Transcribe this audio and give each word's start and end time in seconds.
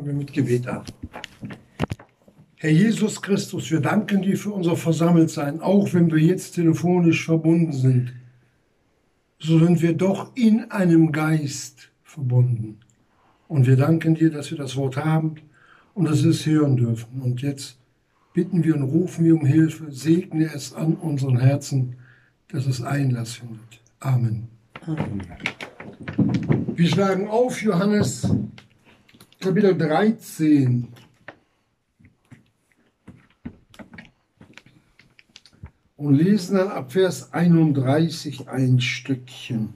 wir 0.00 0.12
mit 0.12 0.32
Gebet 0.32 0.68
an. 0.68 0.84
Herr 2.54 2.70
Jesus 2.70 3.20
Christus, 3.20 3.68
wir 3.72 3.80
danken 3.80 4.22
dir 4.22 4.38
für 4.38 4.52
unser 4.52 4.76
Versammeltsein, 4.76 5.60
auch 5.60 5.92
wenn 5.92 6.08
wir 6.08 6.18
jetzt 6.18 6.52
telefonisch 6.52 7.24
verbunden 7.24 7.72
sind. 7.72 8.12
So 9.40 9.58
sind 9.58 9.82
wir 9.82 9.94
doch 9.94 10.30
in 10.36 10.70
einem 10.70 11.10
Geist 11.10 11.90
verbunden. 12.04 12.78
Und 13.48 13.66
wir 13.66 13.76
danken 13.76 14.14
dir, 14.14 14.30
dass 14.30 14.52
wir 14.52 14.58
das 14.58 14.76
Wort 14.76 14.96
haben 14.96 15.34
und 15.94 16.08
dass 16.08 16.22
wir 16.22 16.30
es 16.30 16.46
hören 16.46 16.76
dürfen. 16.76 17.20
Und 17.20 17.42
jetzt 17.42 17.76
bitten 18.34 18.62
wir 18.62 18.76
und 18.76 18.84
rufen 18.84 19.24
wir 19.24 19.34
um 19.34 19.46
Hilfe, 19.46 19.90
segne 19.90 20.44
es 20.54 20.74
an 20.74 20.94
unseren 20.94 21.40
Herzen, 21.40 21.96
dass 22.52 22.66
es 22.66 22.82
Einlass 22.82 23.34
findet. 23.34 23.80
Amen. 23.98 24.46
Amen. 24.86 25.22
Wir 26.76 26.88
schlagen 26.88 27.26
auf 27.26 27.60
Johannes 27.60 28.28
Kapitel 29.40 29.78
13. 29.78 30.88
Und 35.96 36.14
lesen 36.14 36.56
dann 36.56 36.68
ab 36.68 36.90
Vers 36.90 37.32
31 37.32 38.48
ein 38.48 38.80
Stückchen. 38.80 39.74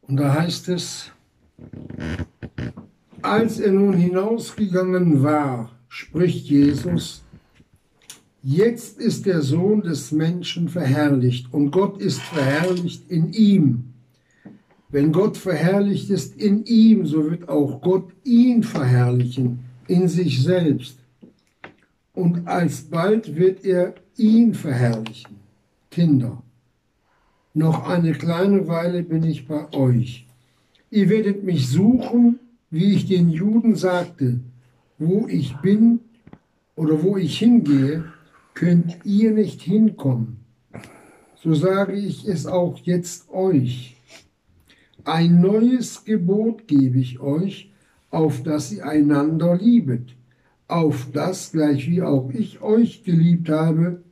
Und 0.00 0.16
da 0.16 0.32
heißt 0.32 0.68
es, 0.68 1.12
als 3.20 3.60
er 3.60 3.72
nun 3.72 3.92
hinausgegangen 3.92 5.22
war, 5.22 5.70
spricht 5.88 6.46
Jesus, 6.46 7.22
jetzt 8.42 8.98
ist 8.98 9.26
der 9.26 9.42
Sohn 9.42 9.82
des 9.82 10.10
Menschen 10.10 10.70
verherrlicht 10.70 11.52
und 11.52 11.70
Gott 11.70 12.00
ist 12.00 12.22
verherrlicht 12.22 13.10
in 13.10 13.34
ihm. 13.34 13.89
Wenn 14.92 15.12
Gott 15.12 15.36
verherrlicht 15.36 16.10
ist 16.10 16.36
in 16.36 16.64
ihm, 16.64 17.06
so 17.06 17.30
wird 17.30 17.48
auch 17.48 17.80
Gott 17.80 18.10
ihn 18.24 18.62
verherrlichen 18.62 19.60
in 19.86 20.08
sich 20.08 20.42
selbst. 20.42 20.98
Und 22.12 22.48
alsbald 22.48 23.36
wird 23.36 23.64
er 23.64 23.94
ihn 24.16 24.54
verherrlichen. 24.54 25.36
Kinder, 25.90 26.42
noch 27.54 27.88
eine 27.88 28.12
kleine 28.12 28.66
Weile 28.68 29.02
bin 29.02 29.22
ich 29.24 29.46
bei 29.46 29.72
euch. 29.72 30.26
Ihr 30.90 31.08
werdet 31.08 31.44
mich 31.44 31.68
suchen, 31.68 32.40
wie 32.70 32.94
ich 32.94 33.06
den 33.06 33.30
Juden 33.30 33.76
sagte, 33.76 34.40
wo 34.98 35.26
ich 35.28 35.56
bin 35.58 36.00
oder 36.74 37.02
wo 37.02 37.16
ich 37.16 37.38
hingehe, 37.38 38.04
könnt 38.54 38.98
ihr 39.04 39.32
nicht 39.32 39.62
hinkommen. 39.62 40.38
So 41.42 41.54
sage 41.54 41.94
ich 41.94 42.26
es 42.26 42.46
auch 42.46 42.78
jetzt 42.78 43.30
euch. 43.30 43.99
Ein 45.12 45.40
neues 45.40 46.04
Gebot 46.04 46.68
gebe 46.68 47.00
ich 47.00 47.18
euch, 47.18 47.72
auf 48.10 48.44
dass 48.44 48.70
ihr 48.70 48.86
einander 48.86 49.56
liebet, 49.56 50.14
auf 50.68 51.08
das, 51.12 51.50
gleich 51.50 51.90
wie 51.90 52.00
auch 52.00 52.30
ich 52.32 52.62
euch 52.62 53.02
geliebt 53.02 53.48
habe, 53.48 54.02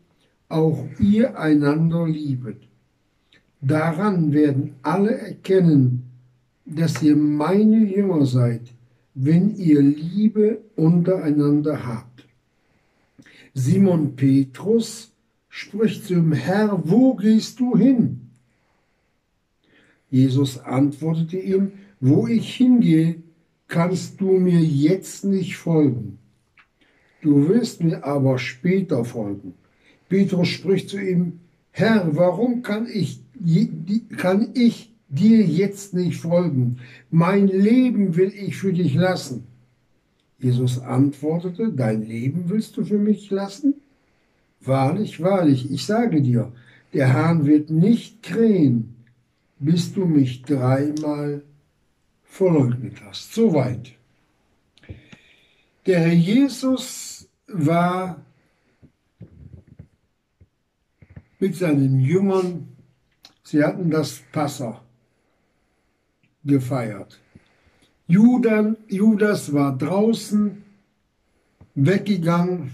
auch 0.49 0.85
ihr 0.99 1.39
einander 1.39 2.05
liebet. 2.09 2.57
Daran 3.61 4.33
werden 4.33 4.75
alle 4.83 5.17
erkennen, 5.17 6.03
dass 6.67 7.01
ihr 7.01 7.15
meine 7.15 7.79
Jünger 7.85 8.27
seid, 8.27 8.63
wenn 9.15 9.55
ihr 9.55 9.81
Liebe 9.81 10.63
untereinander 10.75 11.87
habt. 11.87 12.27
Simon 13.55 14.17
Petrus 14.17 15.13
spricht 15.49 16.07
zum 16.07 16.33
Herr, 16.33 16.83
wo 16.85 17.15
gehst 17.15 17.61
du 17.61 17.77
hin? 17.77 18.28
Jesus 20.11 20.59
antwortete 20.59 21.39
ihm, 21.39 21.73
wo 22.01 22.27
ich 22.27 22.55
hingehe, 22.55 23.17
kannst 23.67 24.21
du 24.21 24.33
mir 24.33 24.61
jetzt 24.61 25.25
nicht 25.25 25.57
folgen. 25.57 26.19
Du 27.21 27.49
wirst 27.49 27.83
mir 27.83 28.05
aber 28.05 28.39
später 28.39 29.05
folgen. 29.05 29.55
Petrus 30.09 30.49
spricht 30.49 30.89
zu 30.89 30.99
ihm, 30.99 31.41
Herr, 31.71 32.17
warum 32.17 32.63
kann 32.63 32.87
ich, 32.87 33.21
kann 34.17 34.51
ich 34.55 34.93
dir 35.09 35.43
jetzt 35.43 35.95
nicht 35.95 36.21
folgen? 36.21 36.79
Mein 37.11 37.47
Leben 37.47 38.17
will 38.17 38.33
ich 38.35 38.57
für 38.57 38.73
dich 38.73 38.95
lassen. 38.95 39.47
Jesus 40.39 40.79
antwortete, 40.79 41.73
dein 41.73 42.03
Leben 42.03 42.45
willst 42.47 42.77
du 42.77 42.85
für 42.85 42.99
mich 42.99 43.31
lassen? 43.31 43.75
Wahrlich, 44.61 45.21
wahrlich, 45.21 45.71
ich 45.71 45.85
sage 45.85 46.23
dir, 46.23 46.53
der 46.95 47.13
Hahn 47.13 47.47
wird 47.47 47.71
nicht 47.71 48.23
krähen, 48.23 48.95
bis 49.59 49.93
du 49.93 50.05
mich 50.05 50.43
dreimal 50.43 51.43
verleugnet 52.25 53.01
hast. 53.05 53.35
Soweit. 53.35 53.93
Der 55.87 56.01
Herr 56.01 56.13
Jesus 56.13 57.29
war 57.47 58.21
mit 61.39 61.57
seinen 61.57 62.01
Jüngern, 62.01 62.69
sie 63.43 63.65
hatten 63.65 63.91
das 63.91 64.23
Passa 64.33 64.83
gefeiert. 66.45 67.21
Judas 68.07 69.53
war 69.53 69.77
draußen 69.77 70.63
weggegangen 71.75 72.73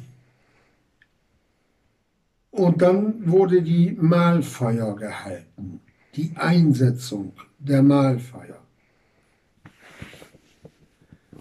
und 2.51 2.83
dann 2.83 3.31
wurde 3.31 3.63
die 3.63 3.93
Mahlfeier 3.93 4.95
gehalten 4.97 5.81
die 6.17 6.33
Einsetzung 6.37 7.33
der 7.59 7.83
Mahlfeier. 7.83 8.61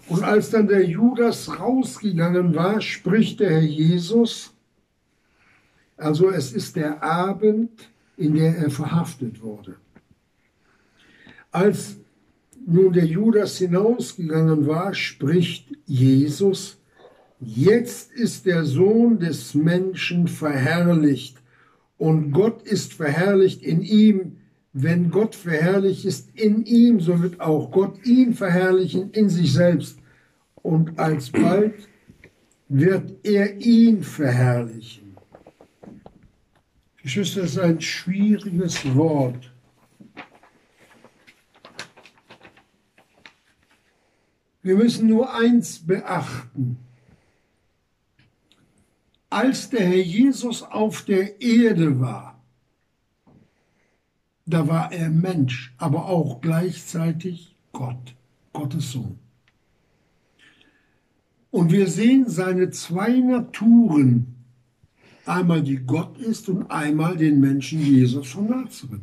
Und 0.08 0.22
als 0.22 0.50
dann 0.50 0.68
der 0.68 0.84
Judas 0.84 1.58
rausgegangen 1.58 2.54
war, 2.54 2.80
spricht 2.80 3.40
der 3.40 3.50
Herr 3.50 3.62
Jesus, 3.62 4.52
also 5.96 6.30
es 6.30 6.52
ist 6.52 6.76
der 6.76 7.02
Abend, 7.02 7.88
in 8.16 8.34
der 8.34 8.56
er 8.56 8.70
verhaftet 8.70 9.42
wurde. 9.42 9.76
Als 11.50 11.96
nun 12.66 12.92
der 12.92 13.06
Judas 13.06 13.58
hinausgegangen 13.58 14.66
war, 14.66 14.94
spricht 14.94 15.68
Jesus, 15.86 16.78
jetzt 17.40 18.12
ist 18.12 18.46
der 18.46 18.64
Sohn 18.64 19.18
des 19.18 19.54
Menschen 19.54 20.28
verherrlicht 20.28 21.38
und 21.96 22.32
Gott 22.32 22.62
ist 22.62 22.94
verherrlicht 22.94 23.62
in 23.62 23.82
ihm, 23.82 24.38
wenn 24.74 25.08
Gott 25.10 25.36
verherrlicht 25.36 26.04
ist 26.04 26.36
in 26.36 26.66
ihm, 26.66 26.98
so 26.98 27.22
wird 27.22 27.40
auch 27.40 27.70
Gott 27.70 28.04
ihn 28.04 28.34
verherrlichen 28.34 29.12
in 29.12 29.30
sich 29.30 29.52
selbst. 29.52 29.98
Und 30.56 30.98
alsbald 30.98 31.88
wird 32.68 33.24
er 33.24 33.56
ihn 33.60 34.02
verherrlichen. 34.02 35.16
Geschwister, 37.00 37.42
das 37.42 37.52
ist 37.52 37.58
ein 37.58 37.80
schwieriges 37.80 38.84
Wort. 38.96 39.52
Wir 44.62 44.74
müssen 44.74 45.06
nur 45.06 45.32
eins 45.32 45.86
beachten. 45.86 46.78
Als 49.30 49.70
der 49.70 49.86
Herr 49.86 50.02
Jesus 50.02 50.62
auf 50.62 51.02
der 51.02 51.40
Erde 51.40 52.00
war, 52.00 52.33
da 54.46 54.68
war 54.68 54.92
er 54.92 55.10
Mensch, 55.10 55.74
aber 55.78 56.06
auch 56.06 56.40
gleichzeitig 56.40 57.56
Gott, 57.72 58.14
Gottes 58.52 58.92
Sohn. 58.92 59.18
Und 61.50 61.70
wir 61.70 61.86
sehen 61.86 62.28
seine 62.28 62.70
zwei 62.70 63.10
Naturen, 63.18 64.34
einmal 65.24 65.62
die 65.62 65.78
Gott 65.78 66.18
ist 66.18 66.48
und 66.48 66.70
einmal 66.70 67.16
den 67.16 67.40
Menschen 67.40 67.80
Jesus 67.80 68.28
von 68.28 68.48
Nazareth. 68.48 69.00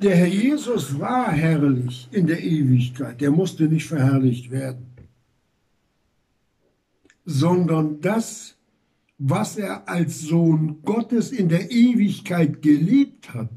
Der 0.00 0.16
Herr 0.16 0.26
Jesus 0.26 0.98
war 0.98 1.30
herrlich 1.30 2.08
in 2.10 2.26
der 2.26 2.42
Ewigkeit, 2.42 3.20
der 3.20 3.30
musste 3.30 3.64
nicht 3.64 3.86
verherrlicht 3.86 4.50
werden, 4.50 4.86
sondern 7.24 8.00
das 8.00 8.56
was 9.24 9.56
er 9.56 9.88
als 9.88 10.22
Sohn 10.22 10.82
Gottes 10.82 11.30
in 11.30 11.48
der 11.48 11.70
Ewigkeit 11.70 12.60
gelebt 12.60 13.32
hat, 13.32 13.50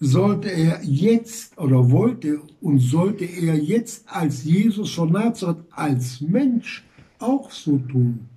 sollte 0.00 0.50
er 0.50 0.82
jetzt 0.82 1.58
oder 1.58 1.90
wollte 1.90 2.40
und 2.62 2.78
sollte 2.78 3.26
er 3.26 3.56
jetzt 3.56 4.08
als 4.08 4.44
Jesus 4.44 4.94
von 4.94 5.12
Nazareth 5.12 5.62
als 5.72 6.22
Mensch 6.22 6.86
auch 7.18 7.50
so 7.50 7.76
tun. 7.78 8.28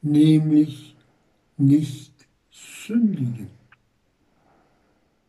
Nämlich 0.00 0.96
nicht 1.58 2.14
sündigen. 2.50 3.48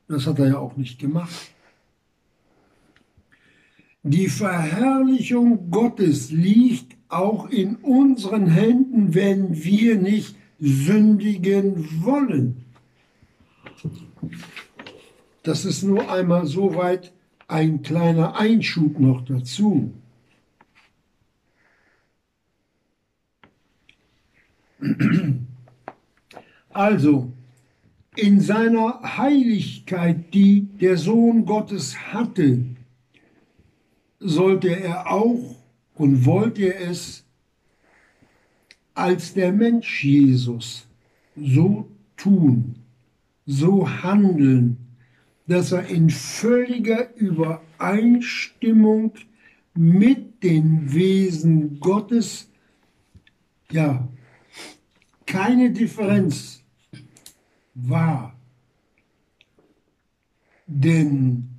Das 0.08 0.26
hat 0.26 0.40
er 0.40 0.48
ja 0.48 0.60
auch 0.60 0.78
nicht 0.78 1.00
gemacht. 1.00 1.52
Die 4.04 4.30
Verherrlichung 4.30 5.70
Gottes 5.72 6.32
liegt 6.32 6.94
auch 7.16 7.50
in 7.50 7.76
unseren 7.78 8.48
Händen, 8.48 9.14
wenn 9.14 9.64
wir 9.64 9.98
nicht 9.98 10.36
sündigen 10.60 12.04
wollen. 12.04 12.66
Das 15.44 15.66
ist 15.66 15.84
nur 15.84 16.12
einmal 16.12 16.46
soweit 16.46 17.14
ein 17.48 17.84
kleiner 17.84 18.38
Einschub 18.38 19.00
noch 19.00 19.24
dazu. 19.24 19.94
Also, 26.70 27.32
in 28.16 28.40
seiner 28.40 29.18
Heiligkeit, 29.18 30.34
die 30.34 30.62
der 30.62 30.98
Sohn 30.98 31.46
Gottes 31.46 31.98
hatte, 32.14 32.66
sollte 34.20 34.70
er 34.70 35.12
auch 35.12 35.56
und 35.95 36.25
wollte 36.25 36.74
er 36.74 36.89
es 36.92 37.25
als 38.94 39.33
der 39.33 39.51
Mensch 39.51 40.03
Jesus 40.03 40.88
so 41.36 41.89
tun, 42.15 42.75
so 43.45 43.89
handeln, 43.89 44.77
dass 45.47 45.71
er 45.71 45.88
in 45.88 46.09
völliger 46.09 47.13
Übereinstimmung 47.15 49.13
mit 49.74 50.44
den 50.44 50.94
Wesen 50.94 51.80
Gottes, 51.80 52.50
ja, 53.71 54.07
keine 55.25 55.71
Differenz 55.71 56.63
war. 57.74 58.36
Denn 60.68 61.55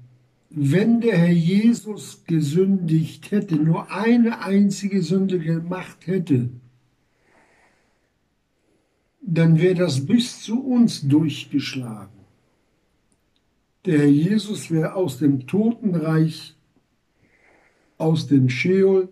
wenn 0.59 1.03
der 1.03 1.19
Herr 1.19 1.33
Jesus 1.33 2.25
gesündigt 2.25 3.31
hätte, 3.31 3.57
nur 3.57 3.91
eine 3.91 4.41
einzige 4.41 5.03
Sünde 5.03 5.39
gemacht 5.39 6.07
hätte, 6.07 6.49
dann 9.21 9.61
wäre 9.61 9.75
das 9.75 10.07
bis 10.07 10.41
zu 10.41 10.65
uns 10.65 11.07
durchgeschlagen. 11.07 12.25
Der 13.85 13.99
Herr 13.99 14.07
Jesus 14.07 14.71
wäre 14.71 14.95
aus 14.95 15.19
dem 15.19 15.47
Totenreich, 15.47 16.57
aus 17.99 18.27
dem 18.27 18.49
Scheol, 18.49 19.11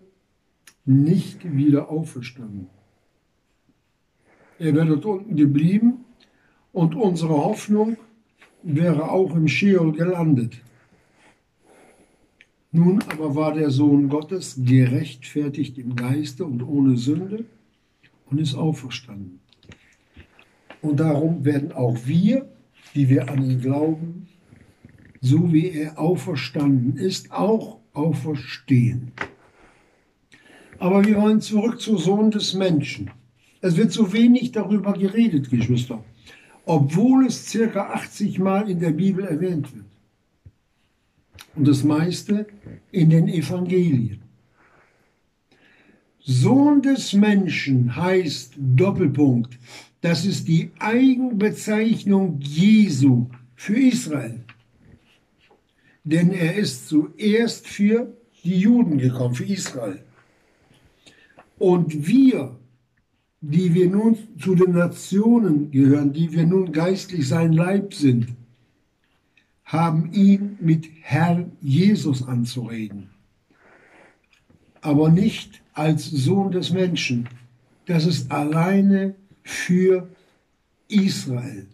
nicht 0.83 1.55
wieder 1.55 1.89
auferstanden. 1.89 2.69
Er 4.57 4.73
wäre 4.73 4.87
dort 4.87 5.05
unten 5.05 5.35
geblieben 5.35 6.05
und 6.73 6.95
unsere 6.95 7.35
Hoffnung 7.35 7.97
wäre 8.63 9.11
auch 9.11 9.35
im 9.35 9.47
Scheol 9.47 9.91
gelandet. 9.91 10.59
Nun 12.75 13.01
aber 13.03 13.35
war 13.35 13.53
der 13.53 13.69
Sohn 13.69 14.09
Gottes 14.09 14.59
gerechtfertigt 14.61 15.77
im 15.77 15.95
Geiste 15.95 16.43
und 16.43 16.61
ohne 16.61 16.97
Sünde 16.97 17.45
und 18.29 18.41
ist 18.41 18.53
auferstanden. 18.53 19.39
Und 20.81 20.99
darum 20.99 21.45
werden 21.45 21.71
auch 21.71 21.95
wir, 22.03 22.49
die 22.93 23.07
wir 23.07 23.29
an 23.29 23.49
ihn 23.49 23.61
glauben, 23.61 24.27
so 25.21 25.53
wie 25.53 25.69
er 25.69 25.97
auferstanden 25.97 26.97
ist, 26.97 27.31
auch 27.31 27.79
auferstehen. 27.93 29.13
Aber 30.77 31.05
wir 31.05 31.15
wollen 31.15 31.39
zurück 31.39 31.79
zum 31.79 31.97
Sohn 31.97 32.29
des 32.29 32.55
Menschen. 32.55 33.09
Es 33.61 33.77
wird 33.77 33.93
so 33.93 34.11
wenig 34.11 34.51
darüber 34.51 34.91
geredet, 34.91 35.49
Geschwister, 35.49 36.03
obwohl 36.65 37.27
es 37.27 37.49
circa 37.49 37.93
80 37.93 38.37
Mal 38.39 38.69
in 38.69 38.81
der 38.81 38.91
Bibel 38.91 39.23
erwähnt 39.23 39.73
wird. 39.73 39.94
Und 41.55 41.67
das 41.67 41.83
meiste 41.83 42.47
in 42.91 43.09
den 43.09 43.27
Evangelien. 43.27 44.21
Sohn 46.19 46.81
des 46.81 47.13
Menschen 47.13 47.95
heißt 47.95 48.53
Doppelpunkt. 48.57 49.57
Das 50.01 50.25
ist 50.25 50.47
die 50.47 50.71
Eigenbezeichnung 50.79 52.39
Jesu 52.41 53.27
für 53.55 53.79
Israel. 53.79 54.43
Denn 56.03 56.31
er 56.31 56.55
ist 56.55 56.89
zuerst 56.89 57.67
für 57.67 58.15
die 58.43 58.59
Juden 58.59 58.97
gekommen, 58.97 59.35
für 59.35 59.45
Israel. 59.45 60.03
Und 61.57 62.07
wir 62.07 62.59
die 63.51 63.73
wir 63.73 63.89
nun 63.89 64.17
zu 64.39 64.55
den 64.55 64.71
Nationen 64.71 65.69
gehören, 65.69 66.13
die 66.13 66.31
wir 66.31 66.45
nun 66.45 66.71
geistlich 66.71 67.27
sein 67.27 67.53
Leib 67.53 67.93
sind, 67.93 68.27
haben 69.75 70.11
ihn 70.13 70.57
mit 70.61 70.87
Herr 71.01 71.45
Jesus 71.61 72.27
anzureden, 72.27 73.09
aber 74.81 75.09
nicht 75.09 75.61
als 75.73 76.05
Sohn 76.05 76.51
des 76.51 76.71
Menschen. 76.71 77.27
Das 77.85 78.05
ist 78.05 78.31
alleine 78.31 79.15
für 79.43 80.09
Israel. 80.87 81.67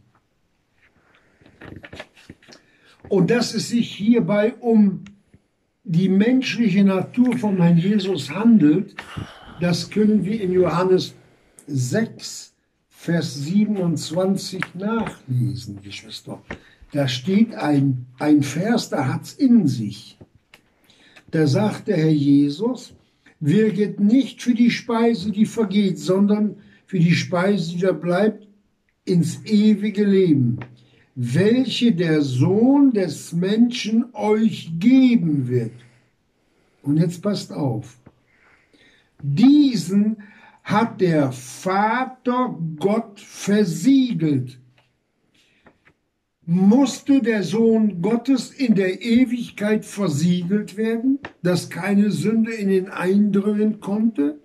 Und 3.07 3.29
dass 3.29 3.53
es 3.53 3.69
sich 3.69 3.93
hierbei 3.93 4.53
um 4.59 5.03
die 5.83 6.09
menschliche 6.09 6.83
Natur 6.83 7.37
von 7.37 7.61
Herrn 7.61 7.77
Jesus 7.77 8.29
handelt, 8.29 8.95
das 9.59 9.89
können 9.89 10.25
wir 10.25 10.41
in 10.41 10.51
Johannes 10.53 11.13
6, 11.67 12.53
Vers 12.89 13.35
27 13.35 14.61
nachlesen, 14.75 15.81
Geschwister. 15.81 16.41
Da 16.91 17.07
steht 17.07 17.55
ein, 17.55 18.05
ein 18.19 18.43
Vers, 18.43 18.89
da 18.89 19.07
hat 19.07 19.23
es 19.23 19.33
in 19.33 19.67
sich. 19.67 20.17
Da 21.31 21.47
sagt 21.47 21.87
der 21.87 21.97
Herr 21.97 22.09
Jesus, 22.09 22.93
wirket 23.39 23.99
nicht 23.99 24.41
für 24.41 24.53
die 24.53 24.71
Speise, 24.71 25.31
die 25.31 25.45
vergeht, 25.45 25.97
sondern 25.99 26.57
für 26.85 26.99
die 26.99 27.15
Speise, 27.15 27.71
die 27.71 27.79
da 27.79 27.93
bleibt, 27.93 28.47
ins 29.05 29.43
ewige 29.45 30.03
Leben, 30.03 30.59
welche 31.15 31.93
der 31.93 32.21
Sohn 32.21 32.91
des 32.91 33.33
Menschen 33.33 34.05
euch 34.13 34.71
geben 34.77 35.47
wird. 35.47 35.71
Und 36.83 36.97
jetzt 36.97 37.21
passt 37.21 37.51
auf. 37.51 37.97
Diesen 39.21 40.17
hat 40.63 41.01
der 41.01 41.31
Vater 41.31 42.57
Gott 42.77 43.19
versiegelt. 43.19 44.60
Musste 46.45 47.21
der 47.21 47.43
Sohn 47.43 48.01
Gottes 48.01 48.51
in 48.51 48.73
der 48.73 49.01
Ewigkeit 49.01 49.85
versiegelt 49.85 50.75
werden, 50.75 51.19
dass 51.43 51.69
keine 51.69 52.09
Sünde 52.09 52.51
in 52.51 52.69
ihn 52.69 52.89
eindringen 52.89 53.79
konnte? 53.79 54.39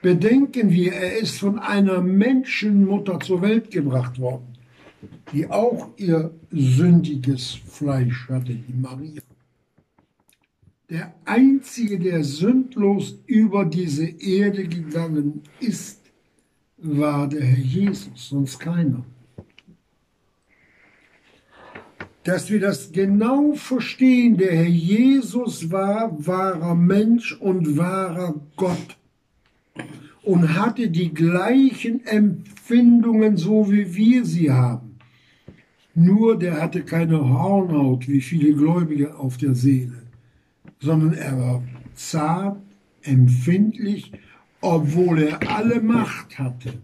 Bedenken 0.00 0.70
wir, 0.70 0.94
er 0.94 1.18
ist 1.18 1.38
von 1.38 1.58
einer 1.58 2.00
Menschenmutter 2.00 3.20
zur 3.20 3.42
Welt 3.42 3.70
gebracht 3.70 4.18
worden, 4.18 4.56
die 5.32 5.48
auch 5.48 5.90
ihr 5.98 6.32
sündiges 6.50 7.52
Fleisch 7.52 8.28
hatte, 8.28 8.54
die 8.54 8.72
Maria. 8.72 9.22
Der 10.88 11.14
einzige, 11.26 11.98
der 11.98 12.24
sündlos 12.24 13.18
über 13.26 13.64
diese 13.66 14.06
Erde 14.06 14.66
gegangen 14.66 15.42
ist, 15.60 16.00
war 16.78 17.28
der 17.28 17.42
Herr 17.42 17.64
Jesus, 17.64 18.28
sonst 18.28 18.58
keiner. 18.58 19.04
Dass 22.24 22.50
wir 22.50 22.60
das 22.60 22.92
genau 22.92 23.54
verstehen, 23.54 24.36
der 24.36 24.54
Herr 24.54 24.68
Jesus 24.68 25.70
war 25.70 26.14
wahrer 26.24 26.74
Mensch 26.74 27.32
und 27.32 27.76
wahrer 27.76 28.34
Gott 28.56 28.96
und 30.22 30.56
hatte 30.56 30.88
die 30.88 31.12
gleichen 31.12 32.06
Empfindungen, 32.06 33.36
so 33.36 33.70
wie 33.72 33.94
wir 33.94 34.24
sie 34.24 34.52
haben. 34.52 34.98
Nur 35.94 36.38
der 36.38 36.60
hatte 36.60 36.82
keine 36.82 37.28
Hornhaut 37.28 38.06
wie 38.08 38.20
viele 38.20 38.54
Gläubige 38.54 39.16
auf 39.16 39.36
der 39.36 39.54
Seele 39.54 40.02
sondern 40.82 41.14
er 41.14 41.38
war 41.38 41.62
zart, 41.94 42.60
empfindlich, 43.02 44.12
obwohl 44.60 45.22
er 45.22 45.50
alle 45.50 45.80
Macht 45.80 46.38
hatte. 46.38 46.74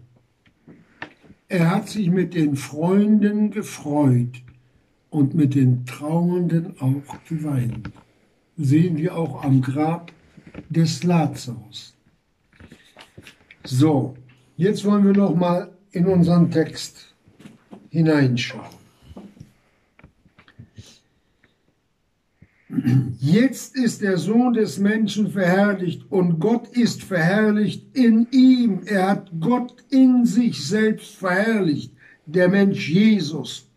Er 1.47 1.71
hat 1.71 1.89
sich 1.89 2.09
mit 2.09 2.33
den 2.33 2.55
Freunden 2.55 3.51
gefreut 3.51 4.41
und 5.09 5.33
mit 5.33 5.55
den 5.55 5.85
Trauernden 5.85 6.75
auch 6.79 7.23
geweint. 7.27 7.89
Sehen 8.57 8.97
wir 8.97 9.15
auch 9.15 9.43
am 9.43 9.61
Grab 9.61 10.11
des 10.69 11.03
Lazarus. 11.03 11.95
So, 13.63 14.15
jetzt 14.57 14.85
wollen 14.85 15.05
wir 15.05 15.13
noch 15.13 15.35
mal 15.35 15.71
in 15.91 16.05
unseren 16.05 16.51
Text 16.51 17.13
hineinschauen. 17.89 18.79
Jetzt 23.19 23.75
ist 23.75 24.01
der 24.01 24.17
Sohn 24.17 24.53
des 24.53 24.77
Menschen 24.77 25.31
verherrlicht 25.31 26.05
und 26.11 26.39
Gott 26.39 26.67
ist 26.67 27.03
verherrlicht 27.03 27.95
in 27.95 28.27
ihm. 28.31 28.81
Er 28.85 29.09
hat 29.09 29.31
Gott 29.39 29.75
in 29.89 30.25
sich 30.25 30.67
selbst 30.67 31.15
verherrlicht, 31.15 31.93
der 32.27 32.47
Mensch 32.47 32.89
Jesus. 32.89 33.68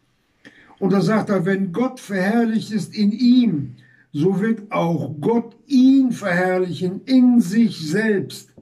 Und 0.82 0.92
da 0.92 1.00
sagt 1.00 1.30
er, 1.30 1.46
wenn 1.46 1.72
Gott 1.72 2.00
verherrlicht 2.00 2.72
ist 2.72 2.92
in 2.92 3.12
ihm, 3.12 3.76
so 4.12 4.40
wird 4.40 4.72
auch 4.72 5.14
Gott 5.20 5.56
ihn 5.68 6.10
verherrlichen 6.10 7.02
in 7.04 7.40
sich 7.40 7.88
selbst. 7.88 8.52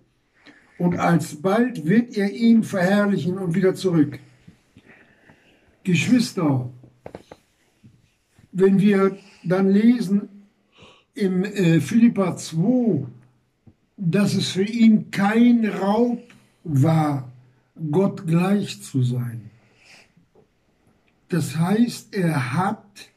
Und 0.77 0.99
alsbald 0.99 1.87
wird 1.87 2.19
er 2.19 2.31
ihn 2.31 2.62
verherrlichen 2.62 3.39
und 3.39 3.55
wieder 3.55 3.75
zurück. 3.75 4.19
Geschwister, 5.83 6.69
wenn 8.53 8.79
wir 8.81 9.17
dann 9.43 9.71
lesen 9.71 10.29
im 11.15 11.43
äh, 11.43 11.81
Philippa 11.81 12.37
2, 12.37 13.07
dass 13.97 14.35
es 14.35 14.50
für 14.50 14.65
ihn 14.65 15.11
kein 15.11 15.65
Raub 15.65 16.21
war, 16.65 17.33
Gott 17.91 18.27
gleich 18.27 18.83
zu 18.83 19.03
sein. 19.03 19.50
Das 21.31 21.57
heißt, 21.57 22.13
er 22.15 22.55
hat 22.55 23.09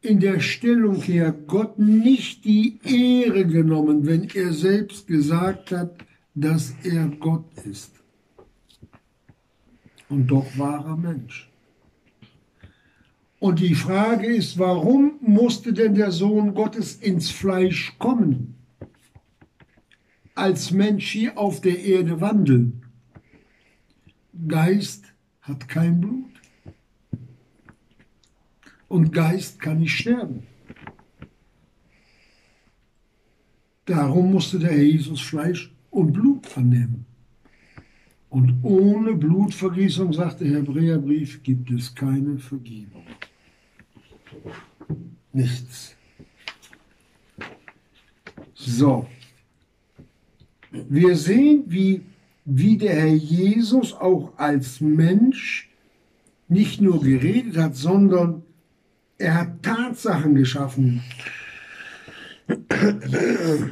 in 0.00 0.18
der 0.18 0.40
Stellung 0.40 1.02
her 1.02 1.30
Gott 1.30 1.78
nicht 1.78 2.46
die 2.46 2.80
Ehre 2.82 3.46
genommen, 3.46 4.06
wenn 4.06 4.28
er 4.30 4.54
selbst 4.54 5.06
gesagt 5.06 5.70
hat, 5.70 5.98
dass 6.34 6.74
er 6.84 7.06
Gott 7.08 7.44
ist. 7.66 7.92
Und 10.08 10.28
doch 10.28 10.46
war 10.56 10.86
er 10.86 10.96
Mensch. 10.96 11.50
Und 13.40 13.60
die 13.60 13.74
Frage 13.74 14.26
ist, 14.26 14.58
warum 14.58 15.18
musste 15.20 15.74
denn 15.74 15.94
der 15.94 16.12
Sohn 16.12 16.54
Gottes 16.54 16.96
ins 16.96 17.30
Fleisch 17.30 17.94
kommen? 17.98 18.54
Als 20.34 20.70
Mensch 20.70 21.10
hier 21.10 21.36
auf 21.36 21.60
der 21.60 21.78
Erde 21.78 22.22
wandeln. 22.22 22.86
Geist 24.48 25.04
hat 25.42 25.68
kein 25.68 26.00
Blut. 26.00 26.27
Und 28.88 29.12
Geist 29.12 29.60
kann 29.60 29.80
nicht 29.80 29.96
sterben. 29.96 30.46
Darum 33.84 34.32
musste 34.32 34.58
der 34.58 34.70
Herr 34.70 34.82
Jesus 34.82 35.20
Fleisch 35.20 35.72
und 35.90 36.12
Blut 36.12 36.56
annehmen. 36.56 37.06
Und 38.30 38.58
ohne 38.62 39.14
Blutvergießung, 39.14 40.12
sagt 40.12 40.40
der 40.40 40.48
Hebräerbrief, 40.48 41.42
gibt 41.42 41.70
es 41.70 41.94
keine 41.94 42.38
Vergebung. 42.38 43.04
Nichts. 45.32 45.96
So. 48.54 49.06
Wir 50.70 51.16
sehen, 51.16 51.64
wie, 51.66 52.02
wie 52.44 52.76
der 52.76 52.94
Herr 52.94 53.14
Jesus 53.14 53.94
auch 53.94 54.36
als 54.36 54.82
Mensch 54.82 55.70
nicht 56.48 56.82
nur 56.82 57.00
geredet 57.00 57.56
hat, 57.56 57.76
sondern 57.76 58.42
er 59.18 59.34
hat 59.34 59.62
Tatsachen 59.62 60.34
geschaffen. 60.34 61.02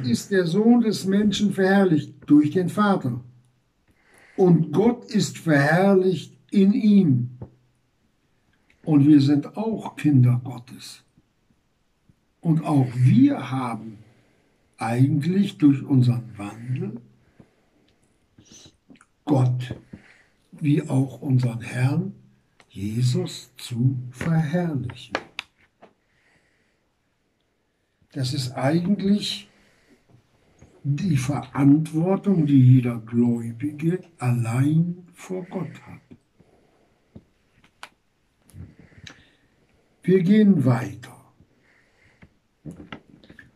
ist 0.03 0.31
der 0.31 0.45
Sohn 0.45 0.81
des 0.81 1.05
Menschen 1.05 1.53
verherrlicht 1.53 2.13
durch 2.27 2.51
den 2.51 2.69
Vater. 2.69 3.21
Und 4.35 4.71
Gott 4.71 5.05
ist 5.05 5.37
verherrlicht 5.39 6.37
in 6.51 6.73
ihm. 6.73 7.37
Und 8.83 9.07
wir 9.07 9.19
sind 9.19 9.57
auch 9.57 9.95
Kinder 9.95 10.39
Gottes. 10.43 11.03
Und 12.39 12.63
auch 12.63 12.87
wir 12.93 13.49
haben 13.49 13.97
eigentlich 14.77 15.57
durch 15.57 15.81
unseren 15.83 16.37
Wandel 16.37 17.01
Gott 19.25 19.75
wie 20.51 20.81
auch 20.83 21.21
unseren 21.21 21.61
Herrn 21.61 22.13
Jesus 22.69 23.51
zu 23.57 23.97
verherrlichen. 24.11 25.26
Das 28.13 28.33
ist 28.33 28.53
eigentlich 28.53 29.49
die 30.83 31.17
Verantwortung, 31.17 32.45
die 32.45 32.75
jeder 32.75 32.99
Gläubige 32.99 33.99
allein 34.17 35.03
vor 35.13 35.45
Gott 35.49 35.81
hat. 35.85 36.01
Wir 40.01 40.23
gehen 40.23 40.63
weiter. 40.63 41.17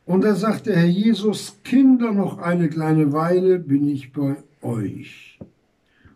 Und 0.06 0.26
da 0.26 0.36
sagt 0.36 0.66
der 0.66 0.76
Herr 0.76 0.86
Jesus, 0.86 1.60
Kinder, 1.64 2.12
noch 2.12 2.40
eine 2.40 2.68
kleine 2.68 3.14
Weile 3.14 3.60
bin 3.60 3.88
ich 3.88 4.12
bei 4.12 4.36
euch. 4.62 5.40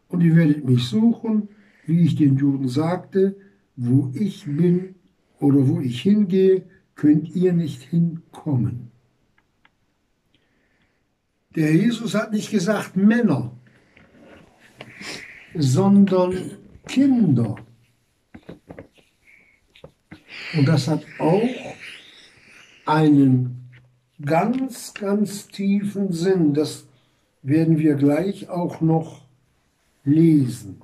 Und 0.10 0.22
ihr 0.22 0.36
werdet 0.36 0.66
mich 0.66 0.84
suchen, 0.84 1.48
wie 1.86 2.02
ich 2.02 2.16
den 2.16 2.36
Juden 2.36 2.68
sagte, 2.68 3.38
wo 3.78 4.12
ich 4.14 4.46
bin 4.46 4.96
oder 5.40 5.68
wo 5.70 5.80
ich 5.80 6.02
hingehe, 6.02 6.64
könnt 6.96 7.36
ihr 7.36 7.54
nicht 7.54 7.82
hinkommen. 7.84 8.92
Der 11.56 11.74
Jesus 11.74 12.16
hat 12.16 12.32
nicht 12.32 12.52
gesagt 12.52 12.96
Männer, 12.98 13.56
sondern 15.54 16.58
Kinder. 16.88 17.56
Und 20.54 20.68
das 20.68 20.88
hat 20.88 21.06
auch 21.20 21.76
einen 22.86 23.70
ganz, 24.24 24.94
ganz 24.94 25.48
tiefen 25.48 26.12
Sinn. 26.12 26.54
Das 26.54 26.88
werden 27.42 27.78
wir 27.78 27.96
gleich 27.96 28.50
auch 28.50 28.82
noch 28.82 29.26
lesen. 30.04 30.82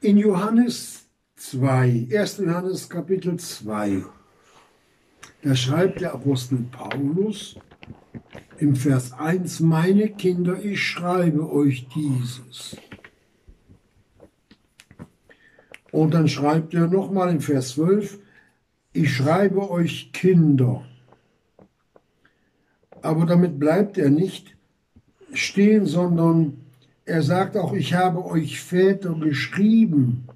In 0.00 0.16
Johannes 0.16 1.06
2, 1.36 2.08
1. 2.12 2.38
Johannes 2.38 2.88
Kapitel 2.88 3.38
2, 3.38 4.04
da 5.42 5.56
schreibt 5.56 6.00
der 6.00 6.14
Apostel 6.14 6.64
Paulus 6.70 7.56
im 8.58 8.76
Vers 8.76 9.12
1, 9.12 9.60
meine 9.60 10.08
Kinder, 10.08 10.62
ich 10.62 10.80
schreibe 10.82 11.52
euch 11.52 11.88
dieses 11.88 12.76
Und 15.90 16.14
dann 16.14 16.28
schreibt 16.28 16.74
er 16.74 16.86
nochmal 16.86 17.30
in 17.30 17.40
Vers 17.40 17.70
12, 17.70 18.18
ich 18.94 19.14
schreibe 19.14 19.70
euch 19.70 20.12
Kinder. 20.12 20.84
Aber 23.02 23.26
damit 23.26 23.58
bleibt 23.58 23.98
er 23.98 24.10
nicht 24.10 24.56
stehen, 25.32 25.86
sondern 25.86 26.58
er 27.04 27.22
sagt 27.22 27.56
auch, 27.56 27.72
ich 27.72 27.94
habe 27.94 28.24
euch 28.24 28.60
Väter 28.60 29.14
geschrieben, 29.14 30.28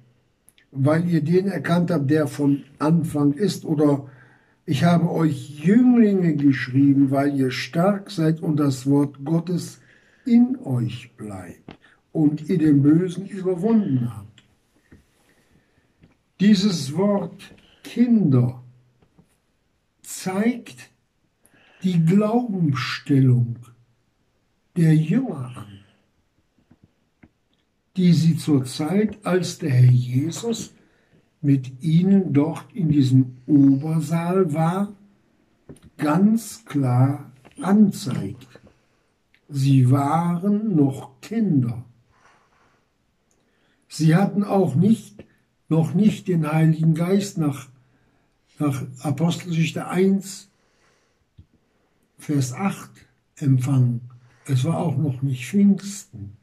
weil 0.71 1.09
ihr 1.09 1.21
den 1.21 1.47
erkannt 1.47 1.91
habt, 1.91 2.09
der 2.11 2.27
von 2.27 2.63
Anfang 2.77 3.33
ist. 3.33 3.65
Oder 3.65 4.09
ich 4.69 4.83
habe 4.83 5.09
euch 5.09 5.63
Jünglinge 5.63 6.35
geschrieben, 6.35 7.09
weil 7.09 7.33
ihr 7.39 7.51
stark 7.51 8.11
seid 8.11 8.41
und 8.41 8.57
das 8.57 8.85
Wort 8.85 9.23
Gottes 9.23 9.79
in 10.25 10.57
euch 10.57 11.13
bleibt 11.15 11.79
und 12.11 12.49
ihr 12.49 12.57
den 12.57 12.81
Bösen 12.81 13.25
überwunden 13.25 14.13
habt. 14.13 14.43
Dieses 16.41 16.97
Wort 16.97 17.55
Kinder 17.83 18.61
zeigt 20.01 20.89
die 21.83 22.03
Glaubensstellung 22.03 23.55
der 24.75 24.93
Jünger 24.93 25.53
an, 25.55 25.79
die 27.95 28.11
sie 28.11 28.35
zur 28.35 28.65
Zeit, 28.65 29.25
als 29.25 29.59
der 29.59 29.69
Herr 29.69 29.91
Jesus 29.91 30.73
mit 31.47 31.81
ihnen 31.81 32.33
dort 32.33 32.65
in 32.73 32.89
diesem 32.89 33.37
Obersaal 33.45 34.53
war, 34.53 34.93
ganz 35.95 36.65
klar 36.65 37.31
anzeigt. 37.61 38.59
Sie 39.47 39.89
waren 39.89 40.75
noch 40.75 41.21
Kinder. 41.21 41.85
Sie 43.87 44.13
hatten 44.13 44.43
auch 44.43 44.75
nicht 44.75 45.23
noch 45.69 45.93
nicht 45.93 46.27
den 46.27 46.51
Heiligen 46.51 46.93
Geist 46.93 47.37
nach, 47.37 47.67
nach 48.59 48.83
Apostelgeschichte 48.99 49.87
1, 49.87 50.49
Vers 52.17 52.51
8 52.51 52.89
empfangen. 53.37 54.01
Es 54.45 54.65
war 54.65 54.79
auch 54.79 54.97
noch 54.97 55.21
nicht 55.21 55.45
Pfingsten. 55.45 56.36